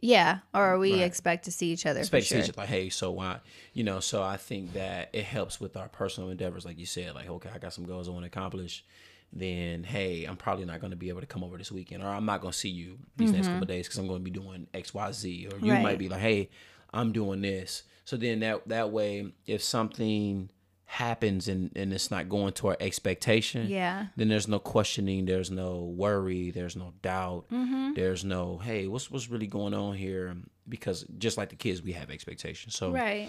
[0.00, 0.38] yeah.
[0.54, 1.02] Or we Right.
[1.02, 3.40] expect to see each other Expect to see each other, like, hey, so why,
[3.74, 3.98] you know?
[4.00, 7.50] So I think that it helps with our personal endeavors, like you said, like, okay,
[7.52, 8.84] I got some goals I want to accomplish.
[9.32, 12.08] Then, hey, I'm probably not going to be able to come over this weekend, or
[12.08, 14.30] I'm not going to see you these next couple of days because I'm going to
[14.30, 15.48] be doing X, Y, Z.
[15.52, 15.82] Or you Right.
[15.82, 16.48] might be like, hey,
[16.94, 17.82] I'm doing this.
[18.06, 20.48] So then that that way, if something
[20.86, 24.06] happens and and it's not going to our expectation, Yeah.
[24.16, 27.92] then there's no questioning, there's no worry, there's no doubt, Mm-hmm.
[27.92, 30.34] there's no hey, what's what's really going on here?
[30.66, 32.74] Because just like the kids, we have expectations.
[32.74, 33.28] So Right.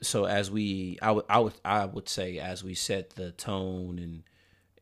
[0.00, 3.98] so as we, I would I would I would say as we set the tone
[3.98, 4.22] and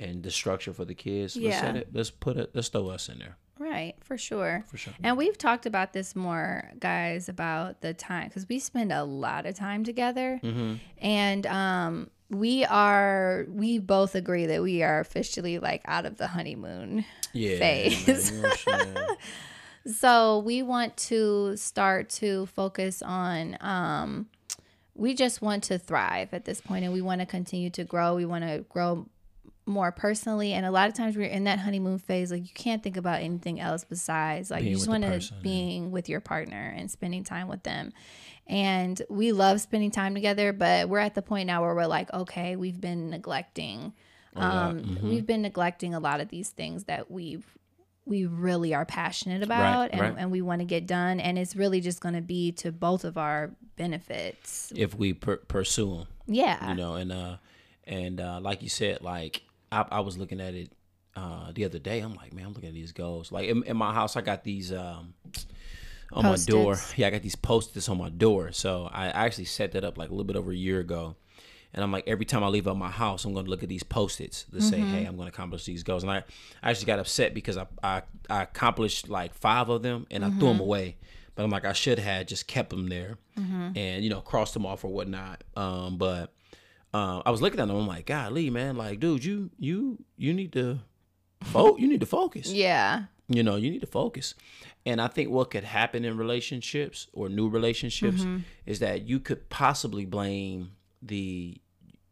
[0.01, 1.81] and the structure for the kids, let's set Yeah.
[1.83, 1.89] it.
[1.93, 2.51] Let's put it.
[2.55, 4.65] Let's throw us in there Right, for sure.
[4.69, 4.93] for sure.
[5.03, 9.47] And we've talked about this more, guys, about the time because we spend a lot
[9.47, 10.75] of time together, Mm-hmm.
[10.99, 16.27] and um, we are we both agree that we are officially like out of the
[16.27, 17.05] honeymoon.
[17.33, 18.33] Yeah, phase.
[18.33, 19.17] man, you know what I'm saying?
[19.87, 23.59] So we want to start to focus on.
[23.61, 24.29] Um,
[24.95, 28.15] we just want to thrive at this point, and we want to continue to grow.
[28.15, 29.07] We want to grow
[29.67, 32.31] more personally, and a lot of times we're in that honeymoon phase.
[32.31, 35.91] Like you can't think about anything else besides like Being you just want to being
[35.91, 37.93] with your partner and spending time with them.
[38.47, 42.13] And we love spending time together, but we're at the point now where we're like,
[42.13, 43.95] okay, we've been neglecting.
[44.37, 45.09] Um, mm-hmm.
[45.09, 47.47] We've been neglecting a lot of these things that we've
[48.07, 50.15] we really are passionate about and, right.
[50.19, 53.05] and we want to get done and it's really just going to be to both
[53.05, 56.07] of our benefits if we per- pursue them.
[56.27, 57.37] yeah you know and uh
[57.87, 59.43] and uh like you said like
[59.75, 60.71] i, I was looking at it
[61.17, 62.01] uh the other day.
[62.01, 63.31] I'm like man i'm looking at these goals.
[63.33, 65.15] Like in, in my house i got these um
[66.13, 66.77] on my door.
[66.97, 68.53] Yeah i got these post-its on my door.
[68.53, 71.17] So i actually set that up like a little bit over a year ago.
[71.77, 73.69] And I'm like, every time I leave out my house, I'm going to look at
[73.69, 76.05] these post-its to say, hey, I'm going to accomplish these goals.
[76.05, 76.19] And I,
[76.63, 80.31] I actually got upset because I, I, I accomplished like five of them and I
[80.39, 80.99] threw them away.
[81.35, 83.19] But I'm like, I should have just kept them there
[83.77, 85.43] and, you know, crossed them off or whatnot.
[85.57, 86.33] Um, but
[86.95, 87.77] uh, I was looking at them.
[87.77, 90.79] I'm like, golly, man, like, dude, you, you, you need to,
[91.43, 92.51] fo- you need to focus.
[92.51, 93.05] Yeah.
[93.29, 94.35] You know you need to focus.
[94.87, 98.25] And i think what could happen in relationships or new relationships
[98.67, 101.57] is that you could possibly blame the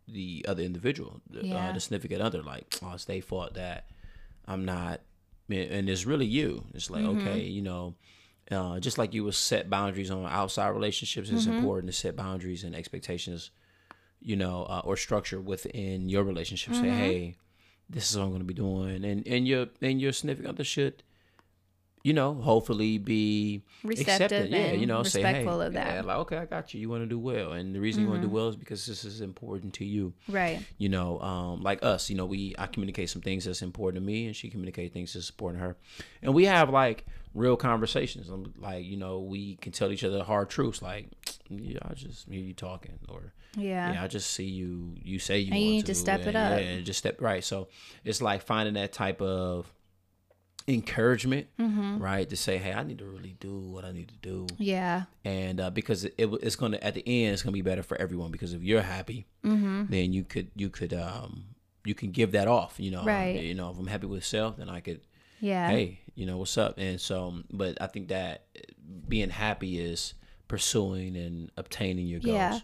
[0.09, 3.87] the other individual the, uh, the significant other like oh it's their fault that
[4.47, 5.01] i'm not
[5.51, 6.65] and it's really you.
[6.73, 7.95] It's like okay you know
[8.51, 12.65] uh, just like you would set boundaries on outside relationships it's important to set boundaries
[12.65, 13.51] and expectations
[14.23, 17.37] you know uh, or structure within your relationship say hey
[17.91, 20.65] this is what I'm going to be doing, and and your and your significant other
[20.65, 21.03] should,
[22.03, 24.49] you know, hopefully be Receptive.
[24.49, 25.95] Yeah, you know, say hey, respectful of that.
[25.97, 26.81] yeah, like okay, I got you.
[26.81, 28.87] You want to do well, and the reason you want to do well is because
[28.87, 30.15] this is important to you.
[30.29, 34.03] right You know, um, like us, you know, we I communicate some things that's important
[34.03, 35.77] to me, and she communicates things that's important to her,
[36.23, 37.05] and we have like
[37.35, 38.31] real conversations.
[38.31, 40.81] Um, Like you know, we can tell each other hard truths.
[40.81, 41.09] Like,
[41.51, 44.95] yeah, I just hear you talking, or yeah yeah, I just see you.
[45.03, 46.59] You say you And you need to step it up.
[46.59, 47.45] Yeah, and just step right.
[47.45, 47.69] So
[48.05, 49.73] it's like finding that type of
[50.69, 51.99] encouragement, Mm-hmm.
[52.03, 52.29] right?
[52.29, 55.61] To say, hey, I need to really do what I need to do, yeah and
[55.61, 58.31] uh, because it, it- it's gonna at the end, it's gonna be better for everyone.
[58.31, 59.87] Because if you're happy, Mm-hmm.
[59.91, 61.45] then you could you could um
[61.85, 62.75] you can give that off.
[62.79, 63.41] You know, Right.
[63.43, 65.01] You know, if I'm happy with self, then I could
[65.41, 66.79] yeah hey, you know, what's up?
[66.79, 68.47] And so, but I think that
[69.09, 70.15] being happy is
[70.47, 72.35] pursuing and obtaining your goals.
[72.37, 72.59] Yeah.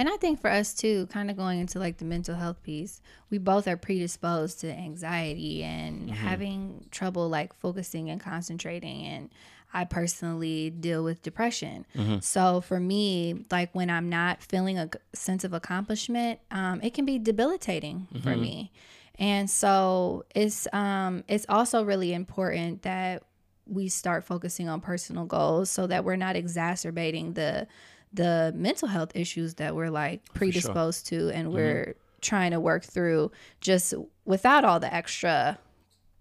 [0.00, 3.02] And I think for us too, kind of going into like the mental health piece,
[3.28, 6.12] we both are predisposed to anxiety and Mm-hmm.
[6.14, 9.04] having trouble like focusing and concentrating.
[9.04, 9.28] And
[9.74, 11.84] I personally deal with depression.
[11.94, 12.20] Mm-hmm.
[12.20, 17.04] So for me, like when I'm not feeling a sense of accomplishment, um, it can
[17.04, 18.40] be debilitating for Mm-hmm.
[18.40, 18.72] me.
[19.18, 23.22] And so it's um, it's also really important that
[23.66, 27.66] we start focusing on personal goals so that we're not exacerbating the
[28.12, 33.30] the mental health issues that we're like predisposed to and we're trying to work through
[33.60, 33.94] just
[34.24, 35.58] without all the extra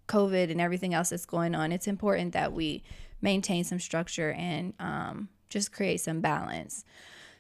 [0.08, 2.84] covid and everything else that's going on it's important that we
[3.22, 6.86] maintain some structure and um, just create some balance.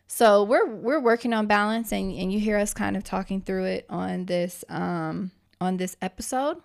[0.07, 3.65] So we're we're working on balance and, and you hear us kind of talking through
[3.65, 5.31] it on this um,
[5.61, 6.57] on this episode.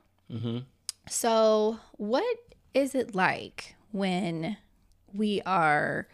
[1.08, 2.36] So, what
[2.72, 4.56] is it like when
[5.12, 6.08] we are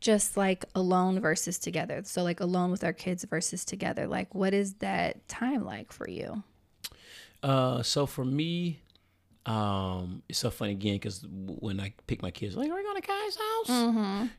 [0.00, 2.02] just like alone versus together?
[2.04, 4.06] So, like alone with our kids versus together.
[4.06, 6.42] Like, what is that time like for you?
[7.42, 8.80] Uh, so for me,
[9.46, 13.00] um, it's so funny again because when I pick my kids, like, we're we going
[13.00, 13.68] to Kai's house?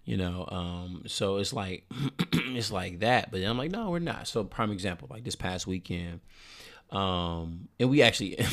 [0.06, 1.86] You know, um, so it's like
[2.34, 3.32] it's like that.
[3.32, 4.28] But then I'm like, no, we're not.
[4.28, 6.20] So prime example, like this past weekend,
[6.92, 8.38] um, and we actually.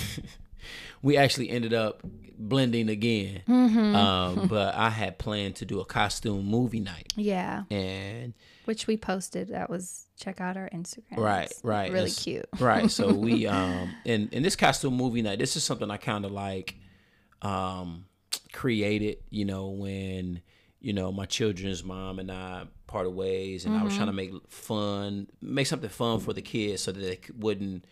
[1.02, 2.02] We actually ended up
[2.38, 8.34] blending again, um, but I had planned to do a costume movie night, Yeah, and
[8.64, 9.48] which we posted.
[9.48, 11.18] That was check out our Instagram.
[11.18, 11.92] Right, right.
[11.92, 12.46] Really cute.
[12.58, 12.90] right.
[12.90, 16.32] So we um in in this costume movie night, this is something I kind of
[16.32, 16.76] like
[17.42, 18.06] um
[18.52, 20.40] created, you know, when
[20.80, 23.96] you know my children's mom and I parted ways, and I was Mm-hmm.
[23.96, 27.84] trying to make fun, make something fun for the kids, so that they wouldn't.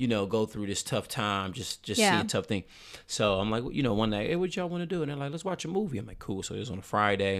[0.00, 2.22] You know, go through this tough time, just just Yeah.
[2.22, 2.64] a tough thing.
[3.06, 5.02] So I'm like, you know, one night, hey, what y'all want to do?
[5.02, 5.98] And they're like, let's watch a movie.
[5.98, 6.42] I'm like, cool.
[6.42, 7.36] So it was on a Friday,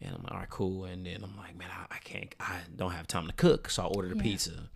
[0.00, 0.84] and I'm like, all right, cool.
[0.84, 3.82] And then I'm like, man, I, I can't, I don't have time to cook, so
[3.82, 4.68] I ordered a pizza.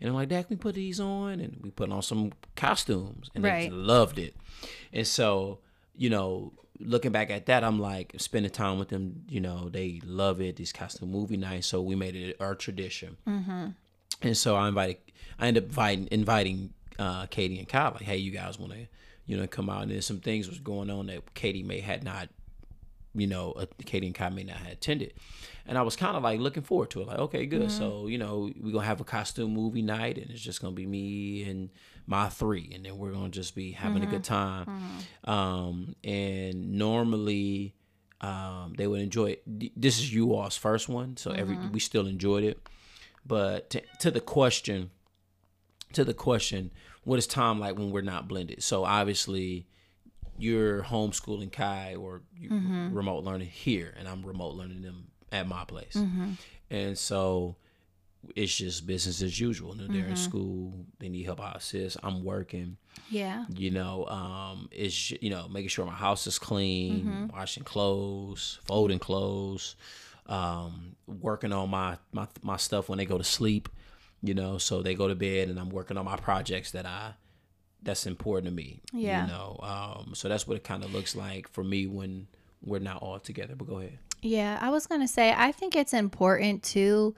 [0.00, 1.38] And I'm like, Dad, can we put these on?
[1.38, 3.70] And we put on some costumes, and Right.
[3.70, 4.34] they loved it.
[4.92, 5.60] And so,
[5.96, 9.22] you know, looking back at that, I'm like, spending time with them.
[9.28, 10.56] You know, they love it.
[10.56, 13.16] These costume movie nights, so we made it our tradition.
[13.28, 13.66] Mm-hmm.
[14.22, 14.96] And so I invited,
[15.38, 18.86] I ended up inviting, inviting uh, Katie and Kyle, like, hey, you guys want to,
[19.26, 19.82] you know, come out.
[19.82, 22.28] And then some things was going on that Katie may had not,
[23.14, 25.14] you know, uh, Katie and Kyle may not have attended.
[25.66, 27.70] And I was kind of like looking forward to it, like, okay, good.
[27.70, 30.74] So, you know, we're going to have a costume movie night and it's just going
[30.74, 31.70] to be me and
[32.06, 32.70] my three.
[32.74, 34.66] And then we're going to just be having a good time.
[35.24, 37.74] Um, and normally,
[38.20, 39.42] um, they would enjoy it.
[39.80, 41.16] This is you all's first one.
[41.16, 42.60] So every, we still enjoyed it.
[43.26, 44.90] But to, to the question,
[45.94, 46.70] to the question,
[47.04, 48.62] what is time like when we're not blended?
[48.62, 49.66] So obviously,
[50.38, 52.48] you're homeschooling Kai or you
[52.92, 55.96] remote learning here, and I'm remote learning them at my place,
[56.70, 57.56] and so
[58.34, 59.76] it's just business as usual.
[59.76, 61.40] You know, they're in school, they need help.
[61.40, 61.98] I assist.
[62.02, 62.78] I'm working.
[63.10, 63.44] Yeah.
[63.50, 68.98] You know, um, it's you know making sure my house is clean, washing clothes, folding
[68.98, 69.76] clothes,
[70.26, 73.68] um, working on my, my my stuff when they go to sleep.
[74.24, 77.14] You know, so they go to bed, and I'm working on my projects that I
[77.82, 78.80] that's important to me.
[78.92, 79.26] Yeah.
[79.26, 82.26] You know, um, so that's what it kind of looks like for me when
[82.62, 83.54] we're not all together.
[83.54, 83.98] But go ahead.
[84.22, 87.14] Yeah, I was to say, I think it's important too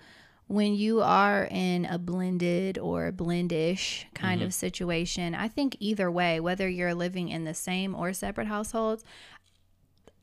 [0.49, 5.35] when you are in a blended or blendish kind of situation.
[5.35, 9.05] I think either way, whether you're living in the same or separate households,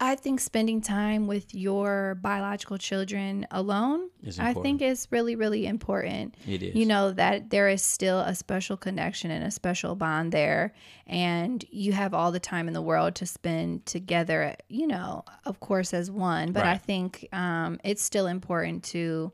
[0.03, 5.65] I think spending time with your biological children alone, Is I think is really, really
[5.65, 6.35] important.
[6.45, 6.75] It is.
[6.75, 10.73] You know, that there is still a special connection and a special bond there.
[11.07, 15.61] And you have all the time in the world to spend together, you know, of
[15.61, 16.51] course, as one.
[16.51, 19.31] But I think um, it's still important to,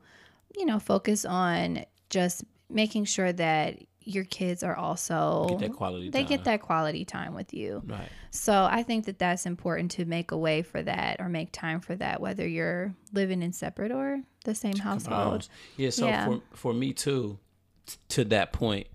[0.55, 3.79] you know, focus on just making sure that
[4.09, 5.71] your kids are also Get
[6.11, 6.25] they time.
[6.27, 7.83] get that quality time with you.
[7.85, 8.09] right.
[8.31, 11.79] So I think that that's important to make a way for that or make time
[11.79, 15.47] for that, whether you're living in separate or the same household.
[15.77, 16.25] Yeah, so Yeah.
[16.25, 17.39] for for me too,
[17.85, 18.87] t- to that point,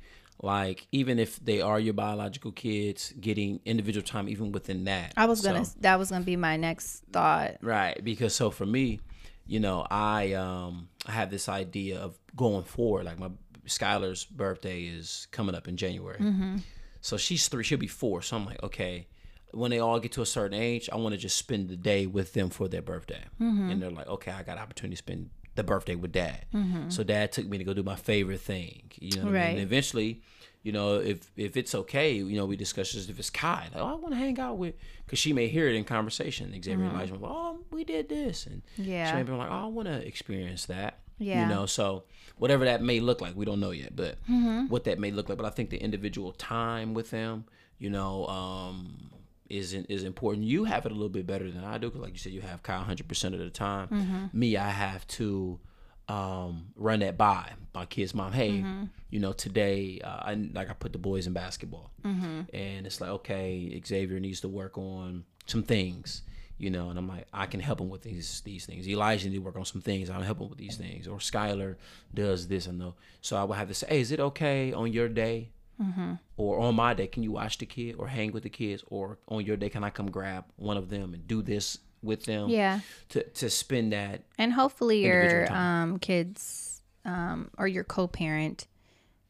[0.43, 5.13] like even if they are your biological kids, getting individual time even within that.
[5.17, 5.65] I was gonna.
[5.65, 7.57] So- that was gonna be my next thought.
[7.63, 9.01] right because so for me,
[9.47, 13.05] you know, I um I have this idea of going forward.
[13.07, 13.31] Like my
[13.67, 16.57] Skylar's birthday is coming up in January, mm-hmm.
[17.01, 17.65] so she's three.
[17.65, 18.23] She'll be four.
[18.23, 19.09] So I'm like, okay.
[19.53, 22.07] When they all get to a certain age, I want to just spend the day
[22.07, 23.23] with them for their birthday.
[23.41, 23.71] Mm-hmm.
[23.71, 26.47] And they're like, okay, I got an opportunity to spend the birthday with dad.
[26.53, 26.91] Mm-hmm.
[26.91, 28.91] So dad took me to go do my favorite thing.
[28.99, 29.41] You know what I mean?
[29.43, 29.51] Right.
[29.51, 30.23] And eventually,
[30.65, 33.69] you know, if if it's okay, you know, we discuss this if it's Kai.
[33.73, 36.51] Like, oh, I want to hang out with, because she may hear it in conversation.
[36.51, 39.09] Xavier and Elijah, will, oh, um, we did this, and Yeah.
[39.09, 40.99] she may be like, oh, I want to experience that.
[41.19, 41.43] Yeah.
[41.43, 42.05] You know, so
[42.39, 44.67] whatever that may look like, we don't know yet, but Mm-hmm.
[44.69, 45.39] what that may look like.
[45.39, 47.45] But I think the individual time with them,
[47.79, 49.11] you know, um,
[49.49, 50.45] is is important.
[50.47, 52.41] You have it a little bit better than I do because, like you said, you
[52.41, 53.89] have Kyle 100 percent of the time.
[53.89, 54.39] Mm-hmm.
[54.39, 55.61] Me, I have to
[56.09, 58.33] um, run that by my kid's mom.
[58.33, 58.85] Hey, Mm-hmm.
[59.11, 62.41] you know, today, uh, I like I put the boys in basketball, Mm-hmm.
[62.53, 66.23] and it's like, okay, Xavier needs to work on some things,
[66.59, 68.89] you know, and I'm like, I can help him with these these things.
[68.89, 70.11] Elijah need to work on some things.
[70.11, 71.09] I'll help him with these things.
[71.09, 71.77] Or Skylar
[72.13, 72.95] does this and no.
[73.21, 75.51] So I would have to say, hey, is it okay on your day?
[75.83, 76.15] Mm-hmm.
[76.37, 78.85] Or on my day, can you watch the kid or hang with the kids?
[78.89, 82.25] Or on your day, can I come grab one of them and do this with
[82.25, 82.49] them?
[82.49, 82.81] Yeah.
[83.11, 88.67] To to spend that And hopefully your um, kids um, or your co-parent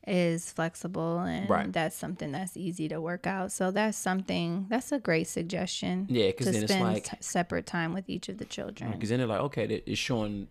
[0.07, 1.73] is flexible and Right.
[1.73, 3.53] that's something that's easy to work out.
[3.53, 6.07] So that's something that's a great suggestion.
[6.11, 8.93] Yeah, 'cause to then it's spend like- t- separate time with each of the children.
[8.93, 10.49] because then they're like, okay, it's showing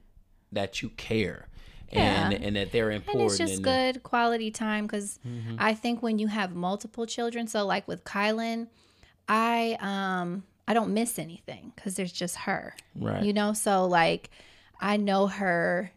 [0.51, 1.47] that you care.
[1.91, 2.31] Yeah.
[2.31, 3.21] And, and that they're important.
[3.21, 5.57] And it's just and- good quality time because Mm-hmm.
[5.59, 8.67] I think when you have multiple children, so like with Kylan,
[9.27, 12.75] I um I don't miss anything because there's just her.
[12.95, 13.21] Right.
[13.23, 14.31] You know, so like
[14.81, 15.91] I know her.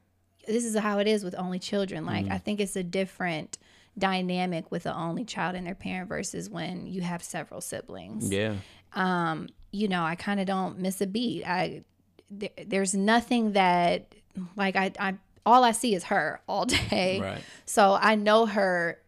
[0.46, 2.04] This is how it is with only children.
[2.06, 3.58] Like I think it's a different
[3.98, 8.56] dynamic with the only child and their parent versus when you have several siblings Yeah.
[8.92, 11.44] um, you know, I kind of don't miss a beat.
[11.46, 11.82] I
[12.30, 14.14] there, there's nothing that
[14.56, 17.20] like I I all I see is her all day.
[17.20, 17.42] Right.
[17.64, 18.98] So I know her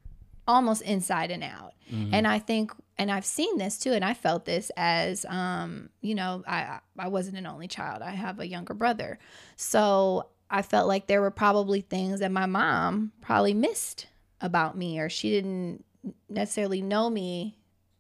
[0.47, 1.75] almost inside and out.
[1.93, 2.15] Mm-hmm.
[2.15, 6.15] And I think and I've seen this too and I felt this as um, you
[6.15, 8.03] know, I I wasn't an only child.
[8.03, 9.19] I have a younger brother.
[9.57, 14.07] So I felt like there were probably things that my mom probably missed
[14.41, 15.85] about me or she didn't
[16.29, 17.59] necessarily know me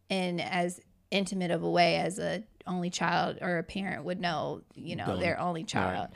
[0.09, 0.80] in as
[1.11, 5.07] intimate of a way as a only child or a parent would know, you know,
[5.07, 6.09] Don't- their only child.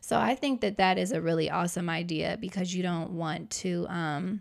[0.00, 3.86] So I think that that is a really awesome idea because you don't want to
[3.88, 4.40] um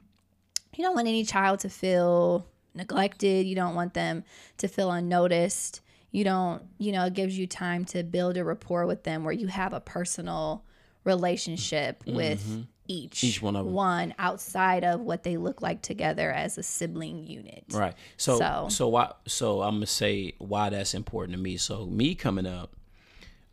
[0.76, 4.24] you don't want any child to feel neglected, you don't want them
[4.58, 5.82] to feel unnoticed.
[6.12, 9.34] You don't, you know, it gives you time to build a rapport with them where
[9.34, 10.64] you have a personal
[11.04, 12.46] relationship with
[12.88, 13.26] each, Mm-hmm.
[13.28, 13.74] Each one of 'em.
[13.74, 17.64] one outside of what they look like together as a sibling unit.
[17.72, 17.94] Right.
[18.18, 21.58] So So- so, why so I'm gonna say why that's important to me.
[21.58, 22.76] So me coming up,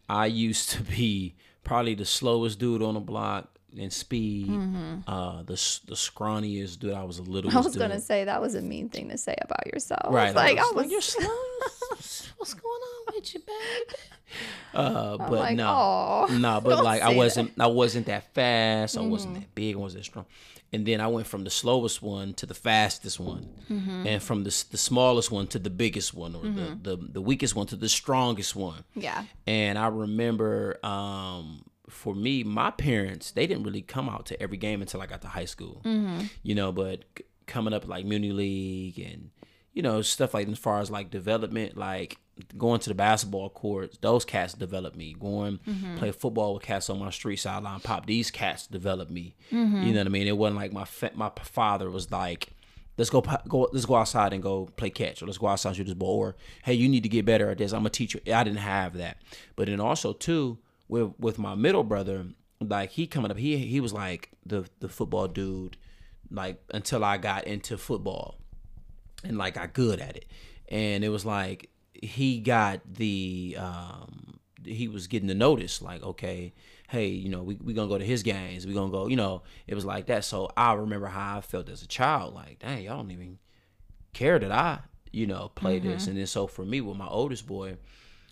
[0.09, 1.35] I used to be
[1.65, 4.51] probably the slowest dude on the block in speed.
[5.07, 5.55] Uh, the
[5.87, 6.95] the scrawniest dude.
[6.95, 7.51] I was a little.
[7.51, 7.59] Mm-hmm.
[7.59, 10.13] I was gonna say that was a mean thing to say about yourself.
[10.13, 10.35] Right.
[10.35, 11.29] Like I was was you're slow.
[12.37, 13.97] What's going on with you, babe?
[14.75, 18.97] Uh, but like, no, "Aw, no, but like I wasn't, I wasn't that fast.
[18.97, 19.11] I Mm-hmm.
[19.11, 19.77] wasn't that big.
[19.77, 20.27] I wasn't that strong.
[20.73, 24.07] And then I went from the slowest one to the fastest one, Mm-hmm.
[24.07, 27.55] and from the the smallest one to the biggest one, or the, the the weakest
[27.55, 28.85] one to the strongest one.
[28.95, 29.25] yeah.
[29.47, 34.57] And I remember, um, for me, my parents they didn't really come out to every
[34.57, 35.83] game until I got to high school.
[35.85, 36.27] Mm-hmm.
[36.43, 39.31] You know, but c- coming up like Muni League and
[39.73, 42.19] you know stuff like as far as like development, like
[42.57, 45.15] going to the basketball courts, those cats developed me.
[45.19, 45.97] Going mm-hmm.
[45.97, 49.35] play football with cats on my street sideline, pop these cats developed me.
[49.53, 49.83] Mm-hmm.
[49.83, 50.27] You know what I mean?
[50.27, 52.51] It wasn't like my fa- my father was like.
[52.99, 53.69] Let's go, go.
[53.75, 56.17] Let's go outside and go play catch, or let's go outside and shoot this ball.
[56.17, 57.73] Or hey, you need to get better at this.
[57.73, 58.21] I'm a teacher.
[58.33, 59.19] I didn't have that,
[59.55, 60.57] but then also too
[60.89, 62.27] with with my middle brother,
[62.61, 65.77] like he coming up, he he was like the the football dude,
[66.31, 68.37] like until I got into football,
[69.25, 70.27] and like got good at it,
[70.69, 71.71] and it was like
[72.03, 76.53] he got the um he was getting the notice like okay
[76.89, 78.67] hey you know we we gonna go to his games.
[78.67, 80.25] We gonna go you know it was like that.
[80.25, 83.39] So i remember how i felt as a child like dang y'all don't even
[84.13, 84.81] care that i
[85.13, 86.07] you know play this.
[86.07, 87.77] And then so for me with my oldest boy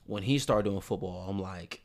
[0.06, 1.83] when he started doing football i'm like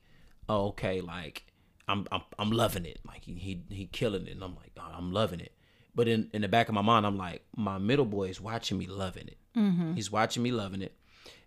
[0.50, 1.46] oh, okay like
[1.88, 4.92] i'm i'm, I'm loving it like he, he he killing it and i'm like oh,
[4.94, 5.54] i'm loving it
[5.96, 8.78] but in in the back of my mind i'm like my middle boy is watching
[8.78, 9.94] me loving it mm-hmm.
[9.94, 10.94] he's watching me loving it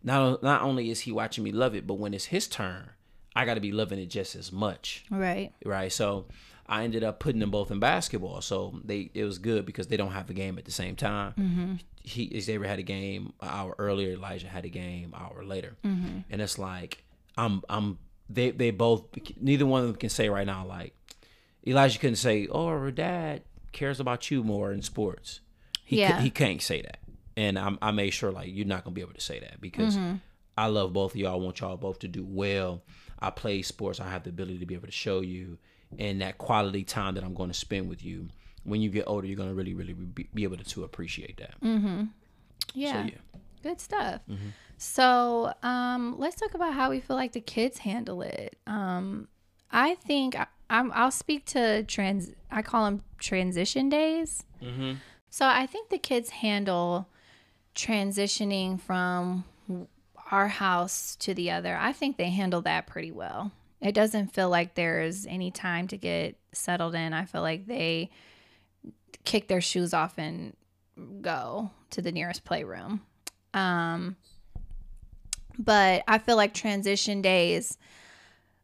[0.03, 2.91] not not only is he watching me love it but when it's his turn
[3.37, 5.53] i got to be loving it just as much Right.
[5.65, 5.93] right?
[5.93, 6.27] So
[6.67, 8.41] I ended up putting them both in basketball.
[8.41, 11.35] So they it was good because they don't have a game at the same time.
[11.39, 11.75] Mm-hmm.
[12.03, 14.13] He Xavier had a game an hour earlier.
[14.13, 16.21] Elijah had a game an hour later, mm-hmm.
[16.31, 17.05] and it's like
[17.37, 17.99] I'm I'm
[18.35, 19.05] they they both
[19.41, 20.95] neither one of them can say right now like
[21.66, 25.41] Elijah couldn't say oh our dad cares about you more in sports.
[25.85, 26.20] He Yeah.
[26.20, 26.99] he can't say that,
[27.37, 29.97] and I I made sure like you're not gonna be able to say that because
[29.97, 30.16] mm-hmm.
[30.57, 31.33] I love both of y'all.
[31.33, 32.83] I want y'all both to do well.
[33.18, 34.01] I play sports.
[34.01, 35.59] I have the ability to be able to show you,
[35.99, 38.28] and that quality time that I'm going to spend with you.
[38.64, 41.39] When you get older, you're going to really, really be, be able to, to appreciate
[41.39, 41.55] that.
[42.74, 42.93] Yeah.
[42.93, 44.21] So yeah, Good stuff.
[44.29, 44.49] Mm-hmm.
[44.79, 48.57] So, um, let's talk about how we feel like the kids handle it.
[48.67, 49.29] Um,
[49.71, 52.31] I think I, I'm, I'll speak to trans.
[52.51, 54.45] I call them transition days.
[54.63, 54.95] Mm-hmm.
[55.31, 57.09] So I think the kids handle
[57.75, 59.45] transitioning from
[60.31, 61.77] our house to the other.
[61.77, 63.53] I think they handle that pretty well.
[63.81, 67.13] It doesn't feel like there's any time to get settled in.
[67.13, 68.11] I feel like they
[69.25, 70.55] kick their shoes off and
[71.21, 73.01] go to the nearest playroom.
[73.55, 74.17] Um,
[75.59, 77.79] but I feel like transition days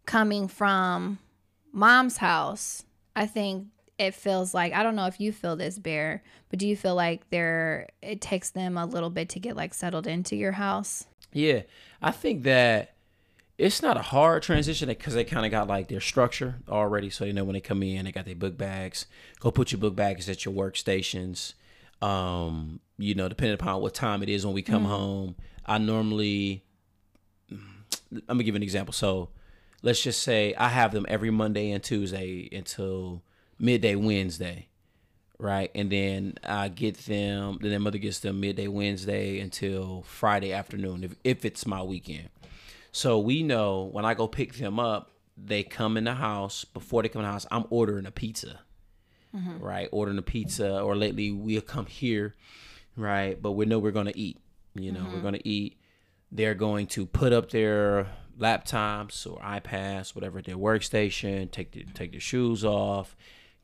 [0.07, 1.19] coming from
[1.73, 2.85] mom's house,
[3.15, 3.67] I think
[3.99, 6.95] it feels like I don't know if you feel this bear, but do you feel
[6.95, 11.07] like there it takes them a little bit to get like settled into your house?
[11.33, 11.63] Yeah,
[12.01, 12.95] I think that
[13.59, 17.11] it's not a hard transition because they kind of got like their structure already.
[17.11, 19.07] So you know when they come in, they got their book bags.
[19.41, 21.55] Go put your book bags at your workstations.
[22.01, 24.93] Um, you know, depending upon what time it is when we come mm-hmm.
[24.93, 26.65] home, I normally.
[28.11, 28.93] I'm gonna give an example.
[28.93, 29.31] So,
[29.83, 33.23] let's just say I have them every Monday and Tuesday until
[33.59, 34.69] midday Wednesday,
[35.39, 35.71] right?
[35.75, 37.59] And then I get them.
[37.61, 42.29] Then their mother gets them midday Wednesday until Friday afternoon, if if it's my weekend.
[42.93, 46.65] So we know when I go pick them up, they come in the house.
[46.65, 48.61] Before they come in the house, I'm ordering a pizza,
[49.35, 49.63] mm-hmm.
[49.63, 49.89] right?
[49.93, 52.35] Ordering a pizza, or lately we'll come here,
[52.99, 53.41] right?
[53.41, 54.39] But we know we're gonna eat.
[54.75, 55.15] You know, mm-hmm.
[55.15, 55.79] we're gonna eat.
[56.31, 61.51] They're going to put up their laptops or iPads, whatever, their workstation.
[61.51, 63.17] Take the, take their shoes off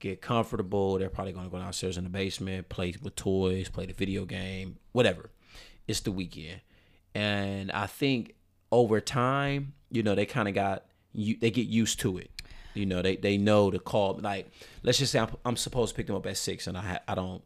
[0.04, 0.98] get comfortable.
[0.98, 4.26] They're probably going to go downstairs in the basement, play with toys, play the video
[4.26, 5.30] game, whatever.
[5.88, 6.60] It's the weekend.
[7.14, 8.34] And I think
[8.70, 12.30] over time, you know, they kind of got you they get used to it.
[12.74, 14.50] You know, they they know to call like
[14.82, 17.02] let's just say I'm, I'm supposed to pick them up at 6 and I ha-
[17.06, 17.42] I don't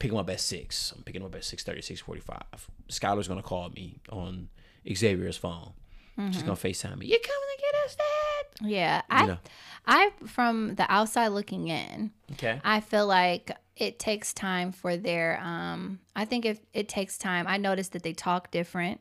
[0.00, 0.94] pick them up at 6.
[0.96, 2.42] I'm picking them up at 6:30, 6:45.
[2.90, 4.48] Skylar's going to call me on
[4.92, 5.74] Xavier's phone.
[6.18, 6.32] Mm-hmm.
[6.32, 7.06] She's to FaceTime me.
[7.06, 8.68] You coming to get us, Dad?
[8.68, 8.96] Yeah.
[8.96, 9.38] You I know.
[9.86, 15.40] I from the outside looking in, okay, I feel like it takes time for their
[15.40, 17.46] um I think if it takes time.
[17.46, 19.00] I noticed that they talk different.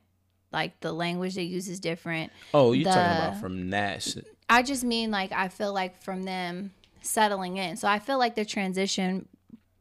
[0.52, 2.32] Like the language they use is different.
[2.54, 4.18] Oh, you're the, talking about from that.
[4.50, 6.72] I just mean like I feel like from them
[7.02, 7.76] settling in.
[7.78, 9.28] So I feel like the transition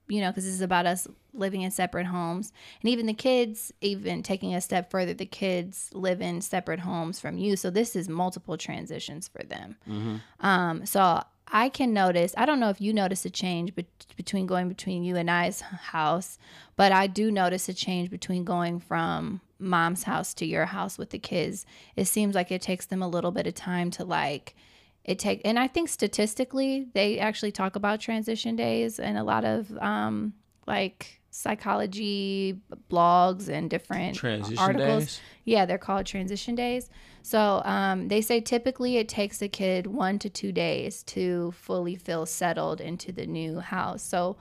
[0.08, 2.52] you know, because this is about us living in separate homes.
[2.82, 7.20] And even the kids, even taking a step further, the kids live in separate homes
[7.20, 7.56] from you.
[7.56, 9.76] So this is multiple transitions for them.
[9.88, 10.46] Mm-hmm.
[10.46, 13.86] Um, so I can notice, I don't know if you notice a change be-
[14.16, 16.38] between going between you and I's house,
[16.76, 21.10] but I do notice a change between going from mom's house to your house with
[21.10, 21.66] the kids.
[21.96, 24.54] It seems like it takes them a little bit of time to like,
[25.08, 29.44] it take and i think statistically they actually talk about transition days and a lot
[29.44, 30.34] of um
[30.66, 35.04] like psychology blogs and different transition articles.
[35.04, 35.20] days?
[35.44, 36.90] yeah they're called transition days.
[37.22, 41.94] So um, they say typically it takes a kid one to two days to fully
[41.94, 44.02] feel settled into the new house.
[44.02, 44.36] So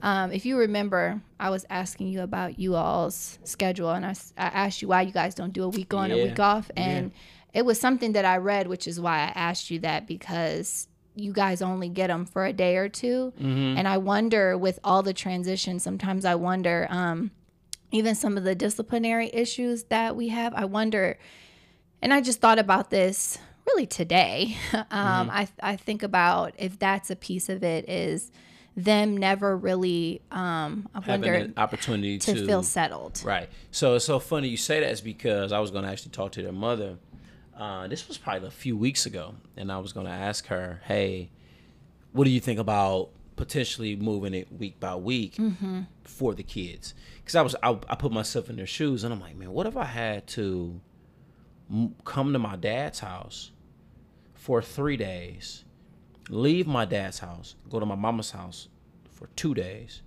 [0.00, 4.46] um, if you remember, I was asking you about you all's schedule, and I, I
[4.46, 6.16] asked you why you guys don't do a week on, yeah.
[6.16, 7.18] a week off, and yeah
[7.52, 11.32] it was something that I read, which is why I asked you that because you
[11.32, 13.76] guys only get them for a day or 2 mm-hmm.
[13.76, 17.30] and I wonder with all the transitions, sometimes I wonder, um,
[17.92, 21.18] even some of the disciplinary issues that we have, I wonder,
[22.00, 24.56] and I just thought about this really today.
[24.72, 25.30] um, mm-hmm.
[25.30, 28.30] I I think about if that's a piece of it is
[28.76, 33.22] them never really um I having wonder, an opportunity to, to, feel settled.
[33.24, 33.48] Right.
[33.70, 36.32] So it's so funny you say that is because I was going to actually talk
[36.32, 36.96] to their mother
[37.60, 40.80] uh, this was probably a few weeks ago, and I was going to ask her,
[40.86, 41.30] "Hey,
[42.12, 45.82] what do you think about potentially moving it week by week mm-hmm.
[46.02, 49.20] for the kids?" Because I was, I, I, put myself in their shoes, and I'm
[49.20, 50.80] like, "Man, what if I had to
[51.70, 53.50] m- come to my dad's house
[54.32, 55.64] for three days,
[56.30, 58.68] leave my dad's house, go to my mama's house
[59.10, 60.00] for two days,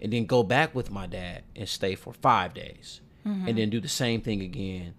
[0.00, 3.48] and then go back with my dad and stay for five days, mm-hmm.
[3.48, 4.94] and then do the same thing again?"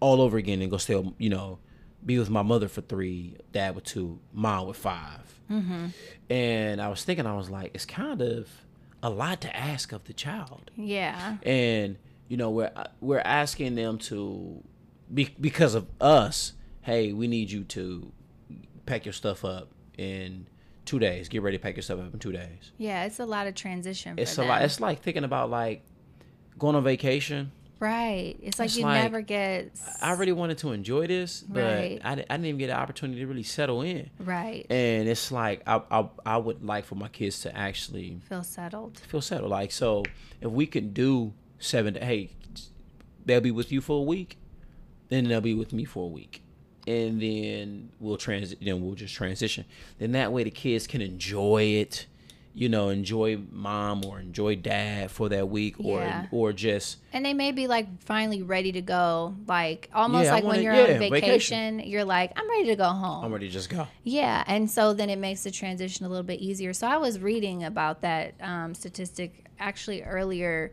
[0.00, 1.58] All over again and go stay, you know,
[2.04, 5.86] be with my mother for three, dad with two, mom with 5 mm-hmm.
[6.30, 8.48] And I was thinking, I was like, it's kind of
[9.02, 10.70] a lot to ask of the child.
[10.76, 11.36] Yeah.
[11.42, 11.96] And
[12.28, 14.62] you know, we're we're asking them to,
[15.12, 16.54] be, because of us.
[16.80, 18.12] Hey, we need you to
[18.84, 20.46] pack your stuff up in
[20.84, 21.28] two days.
[21.28, 22.72] Get ready to pack your stuff up in two days.
[22.76, 24.18] Yeah, it's a lot of transition.
[24.18, 24.48] it's a them.
[24.48, 24.62] lot.
[24.62, 25.82] It's like thinking about like
[26.58, 27.52] going on vacation
[27.84, 28.36] Right.
[28.40, 29.72] It's like it's you like, never get.
[30.00, 32.00] I really wanted to enjoy this, but right.
[32.02, 34.08] I, I didn't even get an opportunity to really settle in.
[34.18, 34.64] Right.
[34.70, 39.00] And it's like I, I I would like for my kids to actually feel settled.
[39.00, 39.50] Feel settled.
[39.50, 40.02] Like so,
[40.40, 42.30] if we can do seven, to, hey,
[43.26, 44.38] they'll be with you for a week,
[45.10, 46.42] then they'll be with me for a week,
[46.86, 49.66] and then we'll trans then we'll just transition.
[49.98, 52.06] Then that way the kids can enjoy it,
[52.56, 56.26] you know, enjoy mom or enjoy dad for that week or Yeah.
[56.30, 60.44] or just And they may be like finally ready to go, like almost Yeah, like
[60.44, 63.24] wanna- when you're yeah, on vacation, you're like, I'm ready to go home.
[63.24, 63.88] I'm ready to just go.
[64.04, 66.72] Yeah, and so then it makes the transition a little bit easier.
[66.72, 70.72] So I was reading about that um, statistic actually earlier.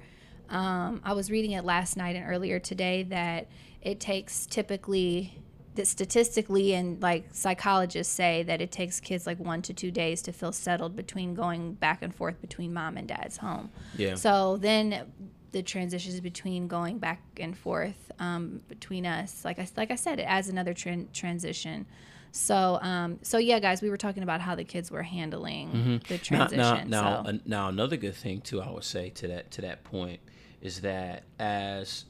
[0.49, 3.47] Um, I was reading it last night and earlier today that
[3.81, 5.33] it takes typically
[5.75, 10.21] that statistically and like psychologists say that it takes kids like one to two days
[10.23, 13.69] to feel settled between going back and forth between mom and dad's home.
[13.97, 14.15] Yeah.
[14.15, 15.05] So then
[15.51, 20.19] the transitions between going back and forth um, between us, like I like I said,
[20.19, 21.85] it adds another tran- transition.
[22.33, 26.15] So um, so yeah, guys, we were talking about how the kids were handling the
[26.15, 26.33] Mm-hmm.
[26.35, 26.89] Now, transition.
[26.89, 27.39] now, now, so.
[27.45, 30.19] now, another good thing too, I would say to that to that point
[30.61, 32.05] is that as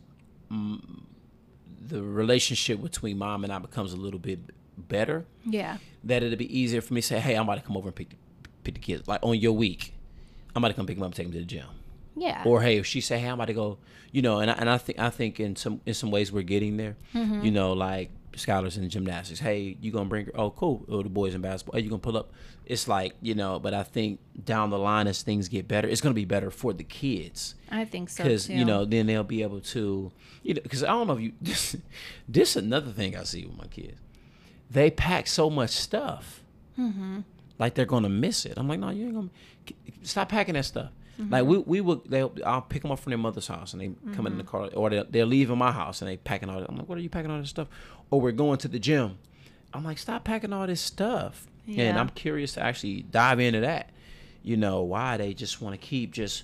[0.52, 0.80] mm,
[1.88, 4.40] the relationship between mom and I becomes a little bit
[4.78, 7.78] better, yeah, that it'll be easier for me to say, "Hey, I'm about to come
[7.78, 8.16] over and pick the,
[8.64, 9.94] pick the kids." Like on your week,
[10.56, 11.66] I'm about to come pick them up and take them to the gym.
[12.16, 13.78] yeah, Or hey, if she say, "Hey, I'm about to go,"
[14.12, 16.44] you know, and I, and I think I think in some in some ways we're
[16.44, 16.96] getting there.
[17.14, 17.44] Mm-hmm.
[17.46, 19.40] You know, like Skylar's in gymnastics.
[19.40, 20.30] Hey, you gonna bring?
[20.36, 20.86] Oh, cool.
[20.90, 21.78] Oh, the boys in basketball.
[21.78, 22.32] Hey, you gonna pull up?
[22.66, 26.00] It's like you know, but I think down the line as things get better, it's
[26.02, 29.42] gonna be better for the kids I think so because you know then they'll be
[29.44, 30.12] able to
[30.44, 31.76] you know because I don't know if you this
[32.30, 33.98] this another thing I see with my kids
[34.70, 36.42] they pack so much stuff
[36.80, 37.20] Mm-hmm.
[37.60, 39.30] like they're gonna miss it I'm like no you ain't gonna
[40.04, 40.90] stop packing that stuff
[41.20, 41.34] Mm-hmm.
[41.34, 43.92] like we we would they I'll pick them up from their mother's house and they
[44.16, 44.50] come in the Mm-hmm.
[44.52, 47.02] car or they're, they're leaving my house and they packing all I'm like what are
[47.02, 47.68] you packing all this stuff
[48.10, 49.18] or we're going to the gym.
[49.74, 51.48] I'm like stop packing all this stuff.
[51.68, 53.90] And I'm curious to actually dive into that.
[54.44, 56.44] You know why they just want to keep just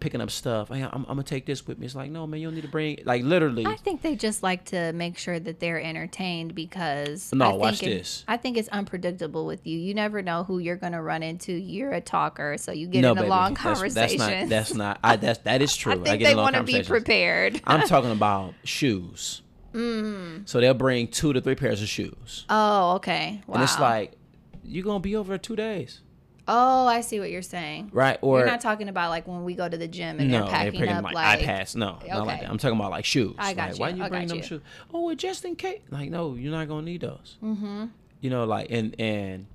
[0.00, 0.68] picking up stuff.
[0.68, 1.86] Hey, I'm, I'm gonna take this with me.
[1.86, 3.66] It's like, no, man, you don't need to bring like literally.
[3.66, 7.60] I think they just like to make sure that they're entertained because No, I think
[7.60, 8.24] watch it- this.
[8.28, 9.78] I think it's unpredictable with you.
[9.78, 11.52] You never know who you're gonna run into.
[11.52, 14.18] You're a talker, so you get no, in a baby, long that's, conversation.
[14.18, 14.48] that's not.
[14.48, 14.98] That's not.
[15.04, 15.92] I, that's that is true.
[15.92, 17.60] I think get they want to be prepared.
[17.66, 19.42] I'm talking about shoes.
[19.72, 20.48] Mm.
[20.48, 23.42] So they'll bring two to three pairs of shoes, Oh, okay.
[23.46, 23.54] Wow.
[23.56, 24.12] and it's like
[24.64, 26.00] you're gonna be over two days,
[26.48, 27.90] oh, I see what you're saying.
[27.92, 28.18] right?
[28.22, 30.50] Or you're not talking about like when we go to the gym and no, they're
[30.50, 31.74] packing bringing up like, like, iPads.
[31.76, 32.44] No, not like Okay.
[32.44, 32.50] that.
[32.50, 33.34] I'm talking about like shoes.
[33.38, 33.80] I got like, you.
[33.80, 34.42] Why you I bring them you.
[34.42, 34.60] shoes?
[34.92, 35.80] Oh, well, just in case.
[35.90, 37.36] Like, no, you're not gonna need those.
[37.42, 37.86] Mm-hmm.
[38.20, 39.46] You know, like and and.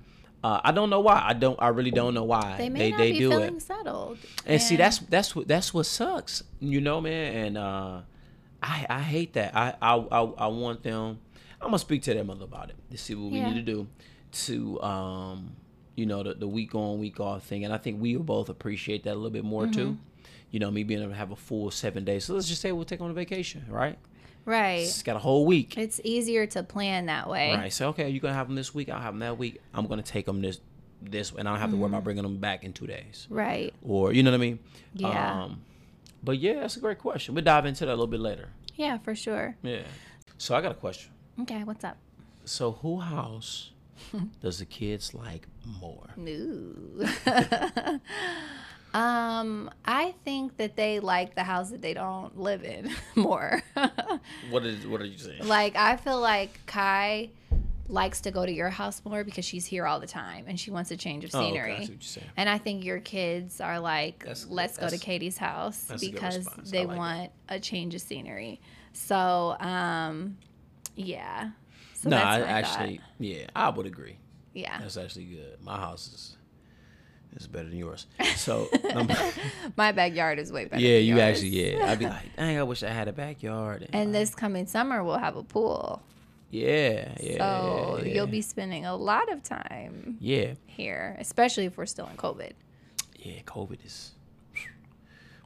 [0.44, 1.22] Uh, I don't know why.
[1.24, 1.56] I don't.
[1.62, 3.62] I really don't know why they may they, not they be do feeling it.
[3.62, 4.18] settled.
[4.44, 7.32] And see, that's that's what that's what sucks, you know, man.
[7.46, 8.00] And uh,
[8.60, 9.54] I I hate that.
[9.56, 11.20] I I I, I want them.
[11.60, 13.52] I'm gonna speak to their mother about it to see what we Yeah.
[13.52, 13.86] need to do
[14.32, 15.52] to um,
[15.94, 17.64] you know, the the week on week off thing.
[17.64, 19.86] And I think we will both appreciate that a little bit more too.
[19.86, 20.26] Mm-hmm.
[20.50, 22.24] You know, me being able to have a full seven days.
[22.26, 23.98] So let's just say we'll take on a vacation, right?
[24.44, 24.80] right.
[24.82, 25.78] It's got a whole week.
[25.78, 27.54] It's easier to plan that way.
[27.54, 27.72] Right.
[27.72, 28.88] So okay, you're gonna have them this week.
[28.90, 29.60] I'll have them that week.
[29.72, 30.60] I'm gonna take them this
[31.00, 31.94] this, and I don't have to worry Mm-hmm.
[31.94, 33.74] about bringing them back in two days Right.
[33.82, 34.58] or you know what I mean?
[34.94, 35.42] Yeah.
[35.44, 35.62] Um,
[36.22, 37.34] but yeah, that's a great question.
[37.34, 38.50] We'll dive into that a little bit later.
[38.76, 39.56] Yeah, for sure.
[39.62, 39.82] Yeah.
[40.38, 41.10] So I got a question.
[41.40, 41.96] Okay, what's up?
[42.44, 43.71] So who house
[44.40, 45.46] does the kids like
[45.80, 46.10] more?
[46.16, 47.98] No.
[48.94, 53.62] um, I think that they like the house that they don't live in more.
[54.50, 55.46] What is what are you saying?
[55.46, 57.30] like I feel like Kai
[57.88, 60.70] likes to go to your house more because she's here all the time and she
[60.70, 61.72] wants a change of Oh, okay, scenery.
[61.72, 62.26] I see what you're saying.
[62.36, 66.46] And I think your kids are like, That's- let's go to Katie's house that's because
[66.70, 68.60] they like want a change of scenery.
[68.94, 70.38] So, um,
[70.96, 71.50] yeah.
[72.02, 72.50] So no, that's I my thought.
[72.80, 74.16] actually, yeah, I would agree.
[74.54, 74.78] yeah.
[74.80, 75.58] That's actually good.
[75.62, 76.36] My house is
[77.36, 78.06] is better than yours.
[78.36, 78.68] So,
[79.76, 80.82] My backyard is way better.
[80.82, 81.20] yeah, you yours.
[81.38, 81.86] actually, yeah.
[81.90, 83.88] I'd be like, dang, I wish I had a backyard.
[83.92, 86.02] And this coming summer, we'll have a pool.
[86.50, 88.14] yeah, yeah, so yeah, yeah.
[88.14, 92.52] you'll be spending a lot of time yeah, here, especially if we're still in COVID.
[93.18, 93.40] yeah.
[93.46, 94.12] COVID is.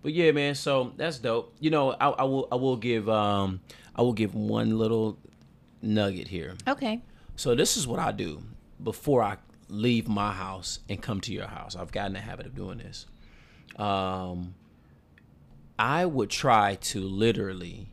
[0.02, 0.54] But yeah, man.
[0.54, 1.52] So that's dope.
[1.60, 3.60] You know, I, I will I will give um
[3.94, 5.18] I will give one little
[5.86, 6.54] nugget here.
[6.66, 7.00] Okay.
[7.36, 8.42] So this is what I do
[8.82, 9.36] before I
[9.68, 11.76] leave my house and come to your house.
[11.76, 13.06] I've gotten the habit of doing this.
[13.76, 14.54] Um,
[15.78, 17.88] I would try to literally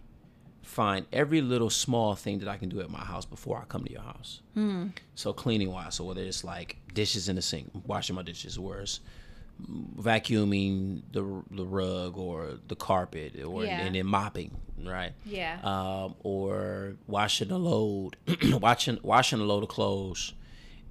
[0.61, 3.83] find every little small thing that I can do at my house before I come
[3.83, 4.41] to your house.
[5.15, 8.79] So cleaning wise, so whether it's like dishes in the sink, washing my dishes, or
[8.79, 9.01] it's
[9.69, 13.81] vacuuming the the rug or the carpet, or Yeah.
[13.81, 14.51] and then mopping,
[14.83, 15.13] right?
[15.25, 15.59] Yeah.
[15.63, 18.15] um, or washing a load,
[18.59, 20.33] watching washing a load of clothes,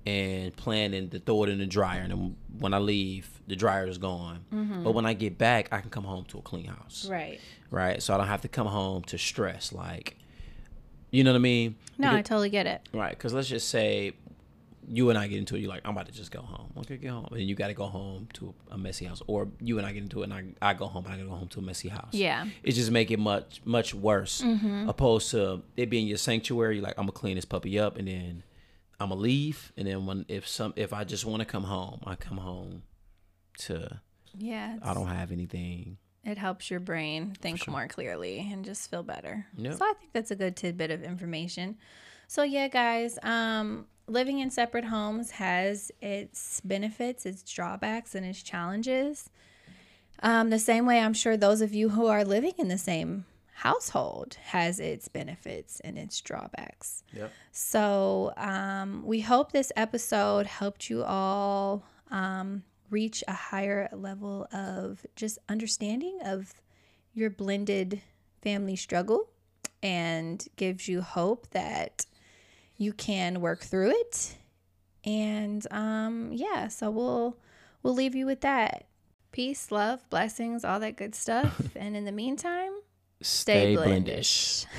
[0.06, 2.00] and planning to throw it in the dryer.
[2.00, 4.44] And then when I leave, the dryer is gone.
[4.82, 7.40] But when I get back, I can come home to a clean house, right.
[7.70, 8.02] right?
[8.02, 9.72] So I don't have to come home to stress.
[9.72, 10.16] Like
[11.10, 11.76] You know what I mean?
[11.98, 12.88] No, Because- I totally get it.
[12.94, 14.12] Right, because let's just say
[14.88, 15.60] you and I get into it.
[15.60, 16.72] You're like, I'm about to just go home.
[16.78, 17.28] Okay, get home.
[17.30, 20.02] And you got to go home to a messy house, or you and I get
[20.02, 21.04] into it, and I, I go home.
[21.04, 22.12] and I got to go home to a messy house.
[22.12, 22.46] Yeah.
[22.62, 24.42] it just make it much much worse.
[24.88, 26.80] Opposed to it being your sanctuary.
[26.80, 28.42] Like I'm gonna clean this puppy up, and then
[29.00, 29.72] I'm gonna leave.
[29.76, 32.82] And then when if some if I just want to come home, I come home
[33.58, 34.00] to
[34.36, 34.78] Yeah.
[34.82, 35.98] I don't have anything.
[36.24, 39.46] It helps your brain think more clearly and just feel better.
[39.56, 39.74] Yep.
[39.74, 41.78] So I think that's a good tidbit of information.
[42.28, 48.42] So yeah, guys, um, living in separate homes has its benefits, its drawbacks, and its
[48.42, 49.30] challenges.
[50.22, 53.24] Um, the same way I'm sure those of you who are living in the same
[53.54, 57.02] household has its benefits and its drawbacks.
[57.12, 57.32] Yep.
[57.52, 65.06] So um, we hope this episode helped you all um, reach a higher level of
[65.16, 66.54] just understanding of
[67.14, 68.00] your blended
[68.42, 69.28] family struggle
[69.82, 72.06] and gives you hope that
[72.76, 74.36] you can work through it.
[75.04, 77.36] And um, yeah, so we'll
[77.82, 78.86] we'll leave you with that.
[79.32, 81.60] Peace, love, blessings, all that good stuff.
[81.76, 82.72] and in the meantime,
[83.20, 84.66] Stay stay blendish.
[84.66, 84.66] blendish.